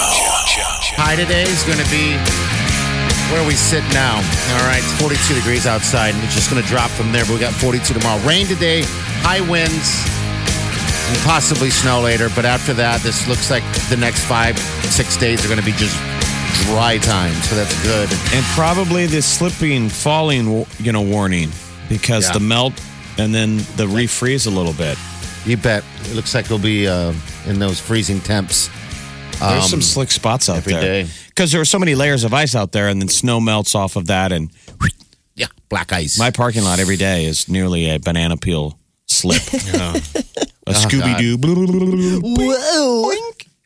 High 0.98 1.16
today 1.16 1.42
is 1.42 1.62
going 1.64 1.78
to 1.78 1.90
be 1.90 2.14
where 3.32 3.46
we 3.46 3.54
sit 3.54 3.82
now. 3.92 4.16
All 4.56 4.64
right, 4.66 4.80
it's 4.82 4.94
42 5.00 5.34
degrees 5.34 5.66
outside, 5.66 6.14
and 6.14 6.22
it's 6.24 6.34
just 6.34 6.50
going 6.50 6.62
to 6.62 6.68
drop 6.68 6.90
from 6.90 7.12
there. 7.12 7.24
But 7.24 7.34
we 7.34 7.40
got 7.40 7.52
42 7.54 7.94
tomorrow. 7.94 8.20
Rain 8.26 8.46
today, 8.46 8.82
high 9.26 9.40
winds, 9.48 10.04
and 11.10 11.18
possibly 11.26 11.70
snow 11.70 12.00
later. 12.00 12.28
But 12.34 12.44
after 12.44 12.72
that, 12.74 13.00
this 13.02 13.26
looks 13.28 13.50
like 13.50 13.64
the 13.90 13.96
next 13.96 14.24
five, 14.24 14.58
six 14.92 15.16
days 15.16 15.44
are 15.44 15.48
going 15.48 15.60
to 15.60 15.66
be 15.66 15.76
just 15.76 15.96
dry 16.66 16.98
time. 16.98 17.34
So 17.48 17.54
that's 17.56 17.74
good. 17.82 18.08
And 18.34 18.44
probably 18.54 19.06
the 19.06 19.22
slipping, 19.22 19.88
falling, 19.88 20.66
you 20.78 20.92
know, 20.92 21.02
warning 21.02 21.50
because 21.88 22.26
Yeah. 22.26 22.32
the 22.34 22.40
melt 22.40 22.74
and 23.18 23.34
then 23.34 23.56
the 23.76 23.86
refreeze 23.86 24.46
a 24.46 24.50
little 24.50 24.72
bit. 24.72 24.96
You 25.48 25.56
bet. 25.56 25.82
It 26.04 26.14
looks 26.14 26.34
like 26.34 26.44
it'll 26.44 26.58
be 26.58 26.86
uh, 26.86 27.12
in 27.46 27.58
those 27.58 27.80
freezing 27.80 28.20
temps. 28.20 28.68
There's 29.40 29.70
some 29.70 29.80
slick 29.82 30.10
spots 30.10 30.48
out 30.48 30.52
Um, 30.54 30.58
every 30.58 30.72
there 30.74 30.82
day. 31.04 31.10
because 31.28 31.52
there 31.52 31.60
are 31.60 31.64
so 31.64 31.78
many 31.78 31.94
layers 31.94 32.24
of 32.24 32.34
ice 32.34 32.54
out 32.54 32.72
there, 32.72 32.88
and 32.88 33.00
then 33.00 33.08
snow 33.08 33.40
melts 33.40 33.74
off 33.74 33.96
of 33.96 34.06
that. 34.08 34.30
And 34.32 34.50
Yeah, 35.36 35.46
black 35.68 35.92
ice. 35.92 36.18
my 36.18 36.30
parking 36.30 36.64
lot 36.64 36.80
every 36.80 36.96
day 36.96 37.24
is 37.24 37.48
nearly 37.48 37.88
a 37.88 37.98
banana 37.98 38.36
peel 38.36 38.78
slip. 39.06 39.40
Oh, 40.70 40.72
A 40.72 40.72
Scooby 40.74 41.16
Doo. 41.16 41.38
Whoa. 42.22 43.10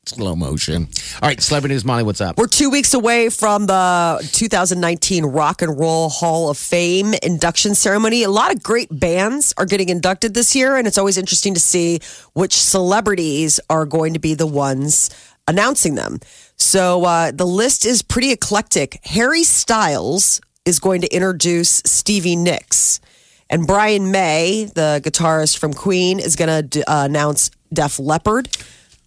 Slow 0.07 0.35
motion. 0.35 0.89
All 1.23 1.29
right, 1.29 1.41
celebrity 1.41 1.75
news, 1.75 1.85
Molly. 1.85 2.03
What's 2.03 2.21
up? 2.21 2.37
We're 2.37 2.49
two 2.49 2.71
weeks 2.71 2.93
away 2.93 3.29
from 3.29 3.67
the 3.67 4.29
2019 4.33 5.27
Rock 5.27 5.63
and 5.63 5.79
Roll 5.79 6.09
Hall 6.09 6.51
of 6.51 6.59
Fame 6.59 7.15
induction 7.23 7.77
ceremony. 7.77 8.25
A 8.25 8.29
lot 8.29 8.53
of 8.53 8.65
great 8.65 8.89
bands 8.91 9.55
are 9.57 9.65
getting 9.65 9.89
inducted 9.89 10.35
this 10.35 10.57
year, 10.57 10.77
and 10.77 10.89
it's 10.89 10.99
always 10.99 11.17
interesting 11.17 11.55
to 11.55 11.61
see 11.61 12.01
which 12.33 12.55
celebrities 12.55 13.61
are 13.71 13.87
going 13.87 14.13
to 14.15 14.19
be 14.19 14.35
the 14.35 14.47
ones 14.47 15.09
announcing 15.47 15.95
them. 15.95 16.19
So 16.57 17.05
uh, 17.05 17.31
the 17.31 17.47
list 17.47 17.87
is 17.87 18.03
pretty 18.03 18.33
eclectic. 18.33 18.99
Harry 19.05 19.45
Styles 19.45 20.41
is 20.65 20.81
going 20.81 21.03
to 21.03 21.15
introduce 21.15 21.81
Stevie 21.87 22.37
Nicks. 22.37 23.01
And 23.49 23.69
Brian 23.69 24.11
May, 24.11 24.65
the 24.75 25.01
guitarist 25.05 25.59
from 25.59 25.75
Queen, 25.75 26.19
is 26.19 26.35
going 26.35 26.71
to 26.71 26.91
uh, 26.91 27.05
announce 27.05 27.53
Def 27.73 28.01
Leppard. 28.01 28.49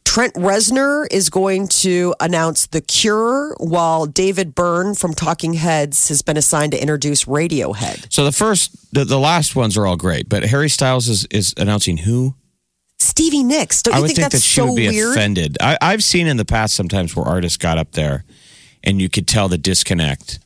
Trent 0.06 0.34
Reznor 0.36 1.08
is 1.12 1.30
going 1.30 1.68
to 1.68 2.16
announce 2.22 2.68
The 2.68 2.80
Cure, 2.80 3.54
while 3.60 4.06
David 4.06 4.56
Byrne 4.56 4.96
from 4.96 5.14
Talking 5.14 5.56
Heads 5.56 6.08
has 6.08 6.22
been 6.22 6.38
assigned 6.38 6.72
to 6.72 6.82
introduce 6.82 7.26
Radiohead. 7.26 8.12
So 8.14 8.24
the 8.24 8.32
first, 8.32 8.94
the, 8.94 9.04
the 9.04 9.20
last 9.20 9.58
ones 9.58 9.76
are 9.78 9.86
all 9.86 9.98
great, 9.98 10.30
but 10.30 10.44
Harry 10.44 10.70
Styles 10.70 11.10
is, 11.10 11.26
is 11.32 11.54
announcing 11.58 11.98
who? 11.98 12.36
Stevie 12.98 13.44
Nicks. 13.44 13.82
Don't 13.82 13.94
you 13.94 13.98
I 13.98 14.02
would 14.02 14.08
think, 14.08 14.18
think, 14.18 14.32
that's 14.32 14.44
that 14.44 14.48
she 14.48 14.62
so 14.62 14.68
would 14.68 14.78
be 14.78 14.88
weird? 14.88 15.18
offended. 15.18 15.58
I, 15.60 15.78
I've 15.82 16.04
seen 16.04 16.28
in 16.28 16.38
the 16.38 16.46
past 16.46 16.76
sometimes 16.76 17.14
where 17.14 17.26
artists 17.26 17.58
got 17.58 17.78
up 17.78 17.92
there 17.92 18.24
and 18.86 19.02
you 19.02 19.10
could 19.10 19.28
tell 19.28 19.50
the 19.50 19.58
disconnect 19.58 20.40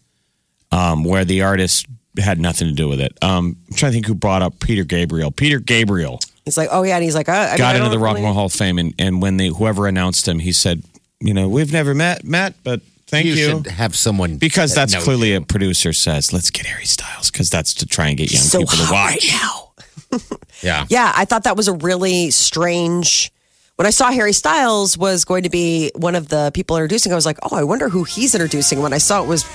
um, 0.72 1.04
where 1.04 1.26
the 1.26 1.44
artist 1.44 1.86
had 2.18 2.40
nothing 2.40 2.68
to 2.68 2.74
do 2.74 2.88
with 2.88 3.00
it. 3.00 3.16
Um, 3.22 3.58
I'm 3.70 3.76
trying 3.76 3.92
to 3.92 3.94
think 3.94 4.08
who 4.08 4.16
brought 4.16 4.42
up 4.42 4.60
Peter 4.60 4.84
Gabriel. 4.84 5.30
Peter 5.32 5.60
Gabriel 5.60 6.20
He's 6.50 6.58
like, 6.58 6.70
oh 6.72 6.84
yeah, 6.84 6.96
and 6.96 7.04
he's 7.04 7.16
like, 7.16 7.30
uh, 7.30 7.32
I 7.52 7.58
got 7.58 7.74
I 7.74 7.78
into 7.78 7.86
don't 7.86 7.92
the 7.92 8.00
Rock 8.00 8.16
and 8.18 8.24
really- 8.24 8.26
Roll 8.26 8.34
Hall 8.34 8.46
of 8.46 8.54
Fame, 8.54 8.78
and, 8.78 8.94
and 9.00 9.22
when 9.22 9.38
they 9.38 9.48
whoever 9.48 9.88
announced 9.88 10.28
him, 10.28 10.40
he 10.40 10.52
said, 10.52 10.84
"You 11.20 11.34
know, 11.34 11.48
we've 11.48 11.72
never 11.72 11.94
met, 11.94 12.24
met, 12.24 12.56
but 12.64 12.82
thank 13.08 13.26
you." 13.26 13.34
you 13.34 13.46
should 13.50 13.68
have 13.68 13.96
someone 13.96 14.38
because 14.38 14.76
that 14.76 14.90
that's 14.90 15.04
clearly 15.04 15.32
you. 15.32 15.38
a 15.38 15.42
producer 15.42 15.94
says, 15.94 16.34
"Let's 16.34 16.50
get 16.50 16.66
Harry 16.66 16.86
Styles," 16.86 17.32
because 17.32 17.50
that's 17.50 17.74
to 17.76 17.86
try 17.86 18.08
and 18.10 18.18
get 18.18 18.32
young 18.32 18.42
so 18.42 18.60
people 18.60 18.78
to 18.78 18.92
watch. 18.92 18.92
right 18.92 19.26
now. 19.32 19.66
yeah. 20.62 20.86
Yeah, 20.90 21.12
I 21.16 21.26
thought 21.26 21.44
that 21.44 21.56
was 21.56 21.68
a 21.68 21.74
really 21.74 22.32
strange. 22.32 23.32
When 23.76 23.86
I 23.86 23.92
saw 23.92 24.12
Harry 24.12 24.34
Styles 24.34 24.98
was 24.98 25.24
going 25.24 25.44
to 25.44 25.50
be 25.50 25.92
one 25.96 26.16
of 26.16 26.28
the 26.28 26.52
people 26.54 26.76
introducing, 26.76 27.12
I 27.14 27.16
was 27.16 27.26
like, 27.26 27.38
oh, 27.44 27.56
I 27.56 27.64
wonder 27.64 27.88
who 27.88 28.04
he's 28.04 28.36
introducing. 28.36 28.82
When 28.82 28.92
I 28.92 28.98
saw 28.98 29.24
it 29.24 29.28
was 29.28 29.46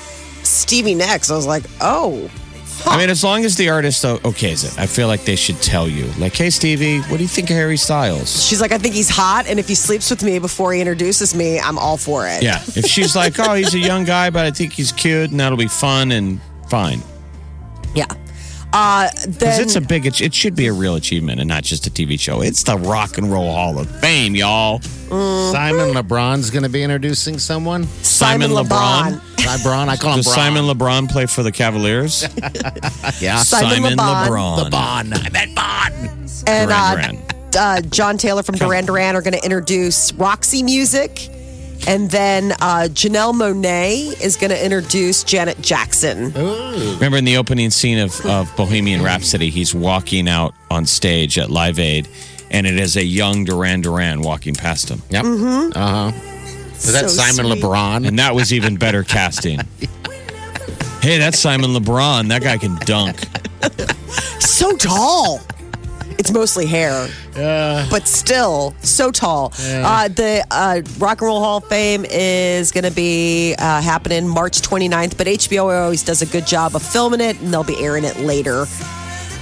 Stevie 0.43 0.95
Nicks, 0.95 1.31
I 1.31 1.37
was 1.37 1.47
like, 1.47 1.65
oh, 1.83 2.31
I 2.87 2.99
mean, 2.99 3.11
as 3.11 3.25
long 3.25 3.45
as 3.45 3.57
the 3.57 3.69
artist 3.71 4.05
okays 4.05 4.65
it, 4.65 4.79
I 4.79 4.87
feel 4.87 5.09
like 5.09 5.25
they 5.25 5.37
should 5.37 5.61
tell 5.63 5.89
you, 5.89 6.07
like, 6.19 6.37
"Hey, 6.37 6.51
Stevie, 6.51 7.01
what 7.03 7.17
do 7.17 7.23
you 7.23 7.29
think 7.29 7.51
of 7.51 7.57
Harry 7.57 7.77
Styles?" 7.77 8.47
she's 8.47 8.61
like, 8.61 8.73
I 8.73 8.79
think 8.79 8.95
he's 8.95 9.09
hot, 9.09 9.47
and 9.47 9.59
if 9.59 9.69
he 9.69 9.75
sleeps 9.75 10.11
with 10.11 10.23
me 10.23 10.39
before 10.39 10.73
he 10.73 10.81
introduces 10.81 11.35
me, 11.35 11.59
I'm 11.59 11.79
all 11.79 11.97
for 11.97 12.27
it. 12.29 12.43
Yeah, 12.43 12.63
if 12.77 12.87
she's 12.87 13.17
like, 13.17 13.39
"Oh, 13.39 13.55
he's 13.55 13.75
a 13.75 13.79
young 13.79 14.05
guy, 14.05 14.31
but 14.31 14.45
I 14.45 14.51
think 14.51 14.73
he's 14.73 14.93
cute, 14.93 15.31
and 15.31 15.41
that'll 15.41 15.59
be 15.59 15.69
fun," 15.69 16.13
and 16.13 16.41
fine, 16.69 17.03
yeah. 17.95 18.07
Uh, 18.77 19.09
because 19.13 19.39
then 19.39 19.63
it's 19.63 19.77
a 19.77 19.81
big, 19.81 20.05
it, 20.05 20.21
it 20.21 20.35
should 20.35 20.57
be 20.57 20.67
a 20.67 20.73
real 20.73 20.97
achievement 20.97 21.39
and 21.39 21.49
not 21.49 21.63
just 21.63 21.87
a 21.87 21.91
TV 21.91 22.19
show. 22.19 22.41
It's 22.41 22.65
the 22.65 22.77
Rock 22.77 23.19
and 23.19 23.31
Roll 23.31 23.53
Hall 23.53 23.79
of 23.79 23.89
Fame, 24.01 24.35
y'all. 24.35 24.81
Simon 24.81 25.95
LeBron's 25.95 26.51
going 26.51 26.65
to 26.65 26.69
be 26.69 26.83
introducing 26.83 27.39
someone. 27.39 27.85
Simon, 28.03 28.51
Simon 28.51 28.67
LeBron. 28.67 29.13
LeBron, 29.37 29.89
I 29.89 29.97
call 29.97 30.15
him 30.15 30.17
Does 30.19 30.27
Bron. 30.27 30.35
Simon 30.35 30.65
LeBron 30.65 31.09
play 31.09 31.27
for 31.27 31.45
the 31.45 31.53
Cavaliers? 31.53 32.23
yeah, 33.21 33.37
Simon 33.37 33.97
LeBron. 33.97 34.27
LeBron. 34.27 34.71
LeBron. 34.71 35.27
I 35.27 35.31
meant 35.31 35.55
Bond. 35.55 35.95
and 36.49 36.69
Duran 36.69 37.17
uh, 37.17 37.35
uh, 37.57 37.81
John 37.83 38.19
Taylor 38.19 38.43
from 38.43 38.57
Duran 38.57 38.87
Duran 38.87 39.15
are 39.15 39.23
going 39.23 39.35
to 39.35 39.45
introduce 39.45 40.13
Roxy 40.15 40.65
Music. 40.65 41.31
And 41.87 42.11
then 42.11 42.53
uh, 42.53 42.89
Janelle 42.91 43.35
Monáe 43.35 44.19
is 44.21 44.37
going 44.37 44.51
to 44.51 44.65
introduce 44.65 45.23
Janet 45.25 45.61
Jackson. 45.61 46.33
Remember 46.33 47.19
in 47.19 47.25
the 47.25 47.37
opening 47.37 47.71
scene 47.71 47.99
of, 47.99 48.25
of 48.25 48.51
Bohemian 48.57 49.03
Rhapsody, 49.03 49.51
he's 49.51 49.75
walking 49.75 50.29
out 50.29 50.55
on 50.71 50.87
stage 50.87 51.39
at 51.39 51.51
Live 51.51 51.79
Aid, 51.79 52.09
and 52.51 52.67
it 52.67 52.79
is 52.79 52.97
a 52.97 53.05
young 53.05 53.45
Duran 53.45 53.83
Duran 53.83 54.23
walking 54.23 54.55
past 54.55 54.89
him. 54.89 55.03
Yep. 55.11 55.25
Mm-hmm. 55.25 55.79
Uh 55.79 56.11
huh. 56.11 56.17
Is 56.75 56.93
that 56.93 57.03
So 57.03 57.09
Simon 57.09 57.51
sweet. 57.53 57.63
LeBron? 57.63 58.07
And 58.09 58.19
that 58.19 58.35
was 58.35 58.53
even 58.53 58.77
better 58.77 59.03
casting. 59.03 59.61
Hey, 61.01 61.19
that's 61.19 61.39
Simon 61.39 61.73
LeBron. 61.73 62.29
That 62.31 62.41
guy 62.41 62.57
can 62.57 62.77
dunk. 62.87 63.19
So 64.41 64.75
tall. 64.75 65.39
It's 66.25 66.33
mostly 66.33 66.65
hair, 66.65 67.07
but 67.35 68.09
still 68.09 68.75
so 68.81 69.11
tall. 69.11 69.53
Uh, 69.61 70.09
the 70.09 70.43
uh, 70.51 70.81
Rock 70.97 71.21
and 71.21 71.27
Roll 71.27 71.39
Hall 71.39 71.59
of 71.59 71.67
Fame 71.67 72.07
is 72.09 72.73
going 72.73 72.85
to 72.85 72.91
be 72.91 73.55
uh, 73.59 73.83
happening 73.83 74.27
March 74.27 74.63
29th, 74.63 75.19
but 75.19 75.27
HBO 75.27 75.83
always 75.83 76.03
does 76.03 76.23
a 76.23 76.27
good 76.27 76.47
job 76.47 76.77
of 76.77 76.83
filming 76.83 77.21
it, 77.21 77.39
and 77.43 77.53
they'll 77.53 77.63
be 77.63 77.79
airing 77.79 78.05
it 78.05 78.21
later. 78.21 78.65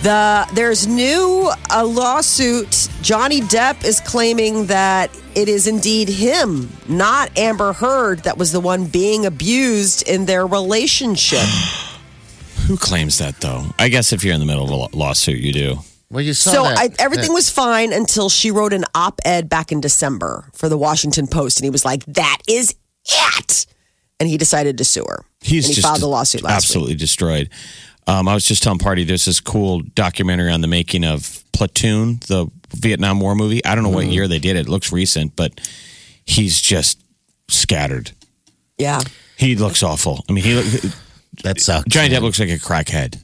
The 0.03 0.49
there's 0.55 0.89
new 0.89 1.53
a 1.71 1.87
lawsuit. 1.87 2.89
Johnny 3.01 3.43
Depp 3.43 3.85
is 3.85 4.01
claiming 4.01 4.67
that 4.67 5.17
it 5.37 5.49
is 5.49 5.69
indeed 5.69 6.09
him, 6.09 6.69
not 6.89 7.39
Amber 7.39 7.75
Heard, 7.75 8.25
that 8.25 8.39
was 8.39 8.51
the 8.51 8.59
one 8.59 8.87
being 8.87 9.25
abused 9.25 10.09
in 10.09 10.27
their 10.27 10.49
relationship. 10.49 11.47
Who 12.67 12.77
claims 12.77 13.19
that, 13.19 13.41
though? 13.41 13.67
I 13.79 13.89
guess 13.89 14.13
if 14.13 14.25
you're 14.25 14.35
in 14.35 14.41
the 14.41 14.47
middle 14.47 14.65
of 14.65 14.93
a 14.93 14.97
lawsuit, 14.97 15.39
you 15.39 15.53
do. 15.53 15.79
Well, 16.13 16.23
you 16.23 16.35
saw 16.35 16.51
So 16.53 16.63
that. 16.65 16.79
I, 16.79 16.89
everything 16.99 17.33
was 17.33 17.51
fine 17.51 17.93
until 17.93 18.29
she 18.29 18.51
wrote 18.51 18.73
an 18.73 18.85
op-ed 18.95 19.49
back 19.49 19.73
in 19.73 19.81
December 19.81 20.49
for 20.55 20.69
the 20.69 20.79
Washington 20.79 21.27
Post, 21.27 21.59
and 21.59 21.65
he 21.65 21.71
was 21.71 21.85
like, 21.85 22.05
"That 22.07 22.39
is 22.49 22.75
it," 23.39 23.67
and 24.21 24.29
he 24.29 24.37
decided 24.37 24.79
to 24.79 24.85
sue 24.85 25.05
her. 25.09 25.25
He's 25.41 25.65
and 25.67 25.71
he 25.71 25.75
just 25.81 25.87
filed 25.89 26.03
a 26.03 26.07
lawsuit 26.07 26.43
last 26.43 26.57
absolutely 26.65 26.93
week. 26.95 27.01
destroyed. 27.01 27.51
Um, 28.07 28.29
I 28.29 28.35
was 28.35 28.45
just 28.45 28.63
telling 28.63 28.79
Party 28.79 29.05
there's 29.05 29.25
this 29.25 29.41
cool 29.41 29.81
documentary 29.95 30.51
on 30.51 30.61
the 30.61 30.67
making 30.69 31.05
of 31.05 31.43
Platoon, 31.53 32.19
the 32.29 32.49
Vietnam 32.75 33.21
War 33.21 33.35
movie. 33.35 33.65
I 33.65 33.75
don't 33.75 33.85
know 33.85 33.91
what 33.91 34.05
Mm-hmm. 34.05 34.13
year 34.13 34.29
they 34.29 34.39
did 34.41 34.57
it. 34.57 34.67
It 34.67 34.69
looks 34.69 34.93
recent, 34.93 35.37
but 35.37 35.61
he's 36.25 36.61
just 36.61 37.01
scattered. 37.49 38.11
Yeah, 38.79 39.01
He 39.37 39.55
looks 39.55 39.83
awful. 39.85 40.25
I 40.29 40.33
mean, 40.33 40.43
he 40.43 40.55
look- 40.55 40.93
that 41.45 41.61
sucks. 41.61 41.85
Johnny 41.89 42.09
Depp 42.09 42.23
looks 42.23 42.41
like 42.41 42.49
a 42.51 42.59
crackhead. 42.59 43.21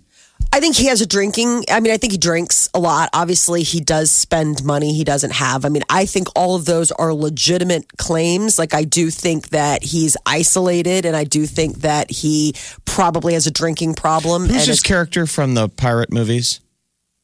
I 0.52 0.60
think 0.60 0.76
he 0.76 0.86
has 0.86 1.00
a 1.00 1.06
drinking. 1.06 1.64
I 1.70 1.78
mean, 1.80 1.92
I 1.92 1.98
think 1.98 2.12
he 2.12 2.18
drinks 2.18 2.68
a 2.74 2.80
lot. 2.80 3.10
Obviously, 3.12 3.62
he 3.62 3.80
does 3.80 4.10
spend 4.10 4.64
money 4.64 4.94
he 4.94 5.04
doesn't 5.04 5.32
have. 5.32 5.64
I 5.64 5.68
mean, 5.68 5.82
I 5.90 6.06
think 6.06 6.28
all 6.34 6.56
of 6.56 6.64
those 6.64 6.90
are 6.92 7.12
legitimate 7.12 7.96
claims. 7.98 8.58
Like, 8.58 8.72
I 8.74 8.84
do 8.84 9.10
think 9.10 9.50
that 9.50 9.82
he's 9.84 10.16
isolated, 10.26 11.04
and 11.04 11.14
I 11.14 11.24
do 11.24 11.46
think 11.46 11.78
that 11.82 12.10
he 12.10 12.54
probably 12.86 13.34
has 13.34 13.46
a 13.46 13.50
drinking 13.50 13.94
problem. 13.94 14.46
Who's 14.46 14.66
his 14.66 14.82
character 14.82 15.26
from 15.26 15.54
the 15.54 15.68
pirate 15.68 16.10
movies? 16.12 16.60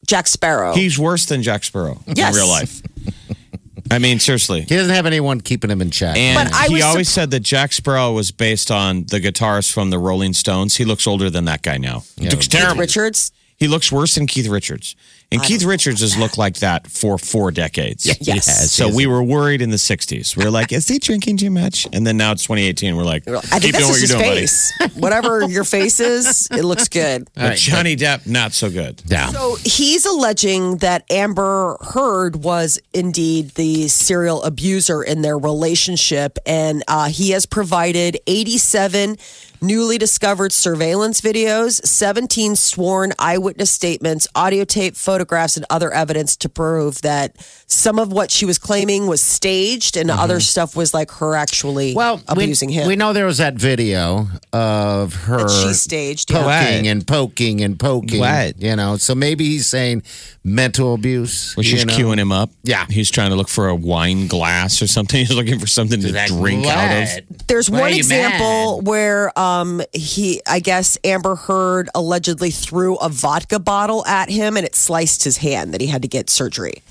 Jack 0.05 0.27
Sparrow. 0.27 0.73
He's 0.73 0.99
worse 0.99 1.25
than 1.25 1.41
Jack 1.41 1.63
Sparrow 1.63 1.99
Yes. 2.05 2.35
in 2.35 2.39
real 2.41 2.47
life. 2.47 2.81
I 3.91 3.99
mean, 3.99 4.19
seriously. 4.19 4.61
He 4.61 4.75
doesn't 4.75 4.93
have 4.93 5.05
anyone 5.05 5.41
keeping 5.41 5.69
him 5.69 5.81
in 5.81 5.91
check. 5.91 6.17
And 6.17 6.49
But 6.49 6.55
I 6.55 6.67
he 6.67 6.75
was 6.75 6.83
always 6.83 7.09
said 7.09 7.31
that 7.31 7.41
Jack 7.41 7.71
Sparrow 7.71 8.13
was 8.13 8.31
based 8.31 8.71
on 8.71 9.03
the 9.03 9.19
guitarist 9.19 9.71
from 9.71 9.91
the 9.91 9.99
Rolling 9.99 10.33
Stones. 10.33 10.75
He 10.75 10.85
looks 10.85 11.05
older 11.05 11.29
than 11.29 11.45
that 11.45 11.61
guy 11.61 11.77
now. 11.77 12.03
He 12.19 12.29
looks 12.29 12.47
terrible. 12.47 12.81
Richards. 12.81 13.31
He 13.57 13.67
looks 13.67 13.91
worse 13.91 14.15
than 14.15 14.27
Keith 14.27 14.47
Richards. 14.47 14.95
And 15.31 15.41
Keith 15.41 15.63
Richards 15.63 16.01
has 16.01 16.17
looked 16.17 16.37
like 16.37 16.57
that 16.57 16.87
for 16.87 17.17
four 17.17 17.51
decades. 17.51 18.05
Yes. 18.21 18.71
So 18.71 18.93
we 18.93 19.05
were 19.05 19.21
worried 19.23 19.61
in 19.61 19.69
the 19.69 19.75
60s. 19.77 20.37
We 20.37 20.45
were 20.45 20.51
like, 20.51 20.71
is 20.71 20.87
he 20.87 20.99
drinking 20.99 21.37
too 21.37 21.51
much? 21.51 21.87
And 21.91 22.05
then 22.07 22.15
now 22.17 22.31
it's 22.31 22.43
2018. 22.43 22.95
We're 22.95 23.03
like, 23.03 23.27
I 23.27 23.41
keep 23.41 23.43
think 23.43 23.61
doing 23.61 23.71
that's 23.73 23.83
what 23.89 23.93
you're 23.95 24.01
his 24.01 24.11
doing, 24.11 24.23
face. 24.23 24.73
Whatever 24.95 25.43
your 25.49 25.63
face 25.63 25.99
is, 25.99 26.47
it 26.51 26.63
looks 26.63 26.87
good. 26.87 27.27
buddy. 27.33 27.49
But 27.49 27.57
Johnny 27.57 27.95
Depp, 27.95 28.27
not 28.27 28.53
so 28.53 28.69
good. 28.69 29.01
yeah. 29.07 29.27
So 29.27 29.55
he's 29.63 30.05
alleging 30.05 30.77
that 30.77 31.03
Amber 31.11 31.77
Heard 31.81 32.37
was 32.37 32.79
indeed 32.93 33.49
the 33.51 33.87
serial 33.87 34.43
abuser 34.43 35.03
in 35.03 35.21
their 35.21 35.37
relationship, 35.37 36.37
and 36.45 36.83
uh, 36.87 37.09
he 37.09 37.31
has 37.31 37.45
provided 37.45 38.17
87 38.27 39.17
newly 39.65 39.97
discovered 39.97 40.51
surveillance 40.51 41.21
videos, 41.21 41.85
17 41.85 42.55
sworn 42.55 43.13
eyewitness 43.19 43.71
statements, 43.71 44.27
audio 44.35 44.63
tape, 44.63 44.95
photographs, 44.95 45.57
and 45.57 45.65
other 45.69 45.91
evidence 45.91 46.35
to 46.37 46.49
prove 46.49 47.01
that 47.01 47.35
some 47.67 47.97
of 47.99 48.11
what 48.11 48.31
she 48.31 48.45
was 48.45 48.57
claiming 48.57 49.07
was 49.07 49.21
staged, 49.21 49.97
and 49.97 50.11
other 50.11 50.39
stuff 50.39 50.75
was 50.75 50.93
like 50.93 51.11
her 51.11 51.35
actually 51.35 51.75
Mm-hmm. 51.89 51.97
Well, 51.97 52.21
abusing 52.27 52.69
we, 52.69 52.75
him. 52.75 52.87
we 52.87 52.95
know 52.95 53.11
there 53.13 53.25
was 53.25 53.37
that 53.39 53.55
video 53.55 54.27
of 54.53 55.13
her 55.13 55.37
That 55.39 55.49
she 55.67 55.73
staged, 55.73 56.29
poking 56.29 56.45
What? 56.45 56.85
and 56.91 57.07
poking 57.07 57.61
and 57.61 57.79
poking. 57.79 58.19
What? 58.19 58.61
You 58.61 58.75
know, 58.75 58.97
so 58.97 59.15
maybe 59.15 59.45
he's 59.45 59.65
saying 59.67 60.03
mental 60.43 60.93
abuse. 60.93 61.55
Was 61.57 61.69
you 61.71 61.77
she's 61.77 61.85
know? 61.85 61.93
queuing 61.93 62.17
him 62.19 62.31
up? 62.31 62.51
Yeah. 62.63 62.85
He's 62.89 63.09
trying 63.09 63.29
to 63.31 63.35
look 63.35 63.49
for 63.49 63.67
a 63.67 63.75
wine 63.75 64.27
glass 64.27 64.81
or 64.81 64.87
something. 64.87 65.19
He's 65.25 65.33
looking 65.33 65.59
for 65.59 65.67
something 65.67 65.99
to 66.01 66.13
Like, 66.13 66.27
drink 66.27 66.65
out 66.67 67.17
of. 67.19 67.47
There's 67.47 67.69
Why 67.69 67.79
one 67.81 67.93
example 67.93 68.77
mad? 68.81 68.87
where 68.87 69.39
um 69.39 69.54
he 69.93 70.41
I 70.47 70.59
guess 70.59 70.97
Amber 71.03 71.35
Heard 71.35 71.89
allegedly 71.93 72.51
threw 72.51 72.95
a 72.95 73.09
vodka 73.09 73.59
bottle 73.59 74.05
at 74.05 74.29
him 74.29 74.57
and 74.57 74.65
it 74.65 74.75
sliced 74.75 75.23
his 75.23 75.37
hand 75.37 75.73
that 75.73 75.81
he 75.81 75.87
had 75.87 76.01
to 76.01 76.07
get 76.07 76.29
surgery. 76.29 76.83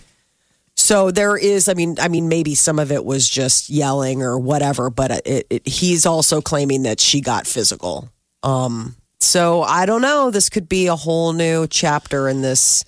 So 0.76 1.10
there 1.10 1.36
is 1.36 1.68
I 1.68 1.74
mean 1.74 1.96
I 2.00 2.08
mean 2.08 2.28
maybe 2.28 2.54
some 2.54 2.78
of 2.78 2.90
it 2.92 3.04
was 3.04 3.28
just 3.28 3.70
yelling 3.70 4.22
or 4.22 4.38
whatever 4.38 4.90
but 4.90 5.10
it, 5.26 5.46
it 5.50 5.68
he's 5.68 6.06
also 6.06 6.40
claiming 6.40 6.82
that 6.82 7.00
she 7.00 7.20
got 7.20 7.46
physical. 7.46 8.08
Um 8.42 8.96
so 9.20 9.62
I 9.62 9.86
don't 9.86 10.02
know 10.02 10.30
this 10.30 10.50
could 10.50 10.68
be 10.68 10.86
a 10.86 10.96
whole 10.96 11.32
new 11.32 11.66
chapter 11.66 12.28
in 12.28 12.42
this 12.42 12.84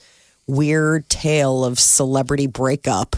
weird 0.47 1.09
tale 1.09 1.65
of 1.65 1.79
celebrity 1.79 2.47
breakup. 2.47 3.17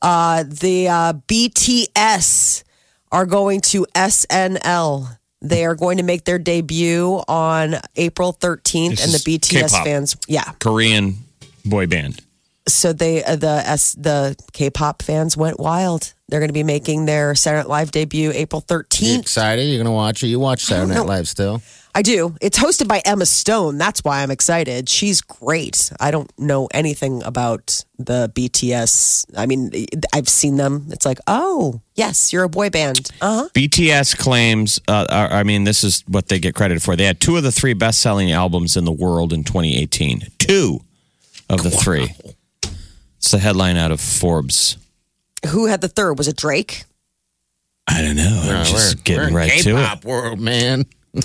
Uh 0.00 0.44
the 0.46 0.88
uh 0.88 1.12
BTS 1.28 2.64
are 3.10 3.26
going 3.26 3.60
to 3.60 3.86
SNL. 3.94 5.18
They 5.42 5.64
are 5.64 5.74
going 5.74 5.96
to 5.98 6.04
make 6.04 6.24
their 6.24 6.38
debut 6.38 7.22
on 7.28 7.74
April 7.96 8.32
13th, 8.32 8.90
This 8.90 9.04
and 9.04 9.12
the 9.12 9.18
BTS 9.18 9.50
K-pop. 9.70 9.84
fans, 9.84 10.16
yeah, 10.28 10.44
Korean 10.60 11.16
boy 11.64 11.86
band. 11.86 12.20
So 12.68 12.92
they 12.92 13.24
uh, 13.24 13.36
the 13.36 13.62
S, 13.64 13.92
the 13.94 14.36
K-pop 14.52 15.02
fans 15.02 15.36
went 15.36 15.58
wild. 15.58 16.14
They're 16.28 16.40
going 16.40 16.48
to 16.48 16.54
be 16.54 16.62
making 16.62 17.06
their 17.06 17.34
Saturday 17.34 17.62
Night 17.62 17.68
Live 17.68 17.90
debut 17.90 18.32
April 18.34 18.60
thirteenth. 18.60 19.10
You 19.10 19.18
13th. 19.18 19.20
excited? 19.22 19.62
You're 19.64 19.82
gonna 19.82 19.94
watch 19.94 20.22
it? 20.22 20.28
You 20.28 20.38
watch 20.40 20.64
Saturday 20.64 20.94
Night. 20.94 21.06
Live 21.06 21.28
still? 21.28 21.62
I 21.94 22.00
do. 22.00 22.34
It's 22.40 22.58
hosted 22.58 22.88
by 22.88 23.02
Emma 23.04 23.26
Stone. 23.26 23.76
That's 23.76 24.02
why 24.02 24.22
I'm 24.22 24.30
excited. 24.30 24.88
She's 24.88 25.20
great. 25.20 25.92
I 26.00 26.10
don't 26.10 26.30
know 26.38 26.66
anything 26.72 27.22
about 27.22 27.84
the 27.98 28.32
BTS. 28.34 29.26
I 29.36 29.44
mean, 29.44 29.70
I've 30.14 30.28
seen 30.28 30.56
them. 30.56 30.86
It's 30.90 31.04
like, 31.04 31.18
oh, 31.26 31.82
yes, 31.94 32.32
you're 32.32 32.44
a 32.44 32.48
boy 32.48 32.70
band. 32.70 33.10
Uh 33.20 33.42
huh. 33.42 33.48
BTS 33.54 34.16
claims, 34.16 34.80
uh, 34.88 35.06
are, 35.10 35.30
I 35.32 35.42
mean, 35.42 35.64
this 35.64 35.84
is 35.84 36.02
what 36.08 36.28
they 36.28 36.38
get 36.38 36.54
credit 36.54 36.80
for. 36.80 36.96
They 36.96 37.04
had 37.04 37.20
two 37.20 37.36
of 37.36 37.42
the 37.42 37.52
three 37.52 37.74
best 37.74 38.00
selling 38.00 38.32
albums 38.32 38.74
in 38.74 38.86
the 38.86 38.92
world 38.92 39.34
in 39.34 39.44
2018. 39.44 40.28
Two 40.38 40.80
of 41.50 41.62
the 41.62 41.70
three. 41.70 42.14
It's 43.22 43.30
the 43.30 43.38
headline 43.38 43.76
out 43.76 43.92
of 43.92 44.00
Forbes. 44.00 44.76
Who 45.50 45.66
had 45.66 45.80
the 45.80 45.86
third? 45.88 46.18
Was 46.18 46.26
it 46.26 46.36
Drake? 46.36 46.82
I 47.88 48.02
don't 48.02 48.16
know. 48.16 48.40
I'm 48.44 48.56
Uh, 48.56 48.64
just 48.64 48.96
we're- 48.96 49.02
getting 49.04 49.22
we're 49.22 49.28
in 49.28 49.34
right 49.34 49.62
to 49.62 49.70
it. 49.70 49.74
K-pop 49.76 50.04
world, 50.04 50.40
man. 50.40 50.86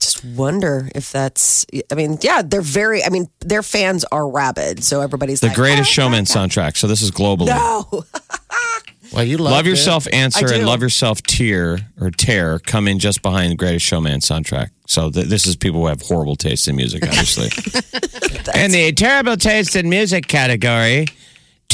Just 0.00 0.24
wonder 0.24 0.88
if 0.94 1.12
that's. 1.12 1.66
I 1.92 1.94
mean, 1.94 2.18
yeah, 2.22 2.40
they're 2.42 2.62
very. 2.62 3.04
I 3.04 3.10
mean, 3.10 3.28
their 3.40 3.62
fans 3.62 4.04
are 4.10 4.26
rabid. 4.28 4.82
So 4.82 5.00
everybody's 5.02 5.40
The 5.40 5.48
like, 5.48 5.56
Greatest 5.56 5.90
"Oh, 5.90 5.92
Showman 5.92 6.24
soundtrack. 6.24 6.76
So 6.78 6.86
this 6.86 7.02
is 7.02 7.10
globally. 7.10 7.46
No, 7.48 8.04
Well, 9.12 9.24
you 9.24 9.36
love, 9.38 9.52
Love 9.52 9.66
it. 9.66 9.70
Yourself 9.70 10.06
Answer 10.12 10.48
I 10.48 10.52
and 10.52 10.60
do. 10.62 10.66
Love 10.66 10.80
Yourself 10.82 11.22
Tear 11.22 11.78
or 12.00 12.10
Tear 12.10 12.58
come 12.60 12.88
in 12.88 12.98
just 12.98 13.20
behind 13.22 13.52
the 13.52 13.56
Greatest 13.56 13.84
Showman 13.84 14.20
soundtrack. 14.20 14.70
So 14.86 15.10
th- 15.10 15.26
this 15.26 15.46
is 15.46 15.56
people 15.56 15.80
who 15.80 15.86
have 15.88 16.00
horrible 16.02 16.36
taste 16.36 16.66
in 16.66 16.76
music, 16.76 17.02
obviously. 17.06 17.46
in 18.60 18.70
the 18.70 18.92
terrible 18.96 19.36
taste 19.36 19.76
in 19.76 19.88
music 19.90 20.26
category, 20.26 21.06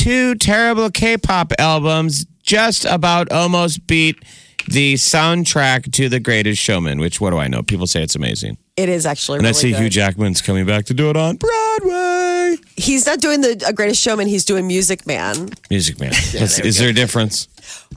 two 0.05 0.35
terrible 0.35 0.90
K-pop 0.90 1.53
albums 1.59 2.27
just 2.43 2.85
about 2.85 3.33
almost 3.33 3.87
beat 3.87 4.23
the 4.69 4.95
soundtrack 4.95 5.90
to 5.93 6.11
The 6.11 6.21
Greatest 6.21 6.61
Showman. 6.61 6.99
Which 7.01 7.21
what 7.23 7.31
do 7.31 7.38
I 7.38 7.49
know? 7.49 7.62
People 7.62 7.87
say 7.87 8.03
it's 8.03 8.14
amazing, 8.14 8.59
it 8.77 8.90
is 8.90 9.07
actually. 9.07 9.38
and 9.38 9.47
I 9.47 9.53
see 9.53 9.71
good. 9.73 9.81
Hugh 9.81 9.88
Jackman's 9.88 10.43
coming 10.43 10.67
back 10.67 10.85
to 10.87 10.95
do 10.95 11.09
it 11.09 11.17
on 11.17 11.37
Broadway. 11.37 12.57
He's 12.77 13.07
not 13.07 13.21
doing 13.21 13.40
the 13.40 13.73
Greatest 13.75 14.03
Showman. 14.03 14.27
He's 14.27 14.45
doing 14.45 14.67
Music 14.67 15.07
Man. 15.07 15.49
Music 15.71 15.99
Man. 15.99 16.11
Is- 16.35 16.59
is 16.61 16.79
there 16.79 16.90
a 16.90 16.93
difference? 16.93 17.49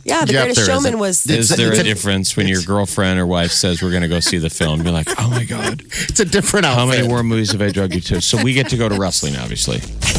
Yeah, 0.06 0.24
the 0.24 0.32
Yep, 0.34 0.46
Greatest 0.46 0.66
Showman 0.66 0.86
isn't. 0.94 1.00
was. 1.00 1.26
Is 1.30 1.50
there 1.50 1.74
a 1.74 1.80
a- 1.80 1.84
difference 1.84 2.38
when 2.38 2.48
your 2.48 2.62
girlfriend 2.62 3.20
or 3.20 3.28
wife 3.28 3.52
says 3.52 3.82
we're 3.84 3.90
going 3.92 4.04
to 4.04 4.08
go 4.08 4.22
see 4.22 4.38
the 4.38 4.50
film? 4.50 4.82
You're 4.82 4.94
like, 4.94 5.08
oh 5.20 5.30
my 5.30 5.44
god, 5.44 5.82
It's 5.86 6.22
a 6.22 6.26
different 6.26 6.66
outfit. 6.66 6.80
how 6.80 6.86
many 6.86 7.06
war 7.08 7.22
movies 7.22 7.52
have 7.52 7.62
I 7.62 7.70
drug 7.72 7.94
you 7.94 8.00
to? 8.02 8.22
So 8.22 8.42
we 8.42 8.54
get 8.54 8.70
to 8.70 8.78
go 8.78 8.88
to 8.88 8.98
wrestling, 8.98 9.36
obviously. 9.36 9.82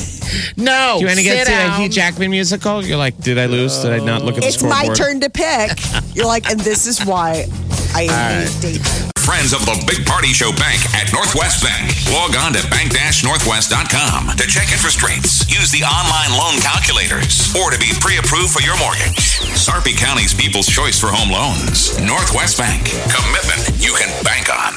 No. 0.57 0.97
Do 0.97 1.03
you 1.03 1.07
want 1.07 1.19
to 1.19 1.25
get 1.25 1.47
sit 1.47 1.53
to 1.53 1.53
a 1.53 1.67
down. 1.69 1.81
Hugh 1.81 1.89
Jackman 1.89 2.31
musical? 2.31 2.85
You're 2.85 2.99
like, 2.99 3.17
did 3.19 3.39
I 3.39 3.47
lose? 3.47 3.79
Did 3.79 3.93
I 3.93 4.05
not 4.05 4.23
look 4.23 4.37
at 4.37 4.43
the 4.43 4.49
It's 4.49 4.63
my 4.63 4.89
turn 4.95 5.21
to 5.21 5.31
pick. 5.31 5.79
You're 6.15 6.27
like, 6.27 6.49
and 6.51 6.61
this 6.61 6.87
is 6.87 7.05
why 7.05 7.47
I 7.95 8.07
hate 8.07 8.63
dating. 8.63 9.11
Friends 9.29 9.53
of 9.53 9.61
the 9.69 9.77
Big 9.85 10.07
Party 10.09 10.33
Show 10.33 10.53
Bank 10.57 10.81
at 10.97 11.13
Northwest 11.13 11.63
Bank. 11.63 11.93
Log 12.17 12.33
on 12.41 12.57
to 12.57 12.65
bank-northwest.com 12.73 14.37
to 14.41 14.47
check 14.49 14.73
interest 14.73 15.03
rates, 15.03 15.45
use 15.53 15.71
the 15.71 15.85
online 15.85 16.33
loan 16.33 16.57
calculators, 16.65 17.53
or 17.53 17.69
to 17.71 17.79
be 17.79 17.93
pre-approved 18.01 18.49
for 18.49 18.65
your 18.65 18.79
mortgage. 18.81 19.37
Sarpy 19.53 19.93
County's 19.93 20.33
people's 20.33 20.67
choice 20.67 20.99
for 20.99 21.09
home 21.13 21.29
loans. 21.29 22.01
Northwest 22.01 22.57
Bank. 22.57 22.89
Commitment 23.13 23.69
you 23.77 23.93
can 24.01 24.09
bank 24.25 24.49
on. 24.49 24.73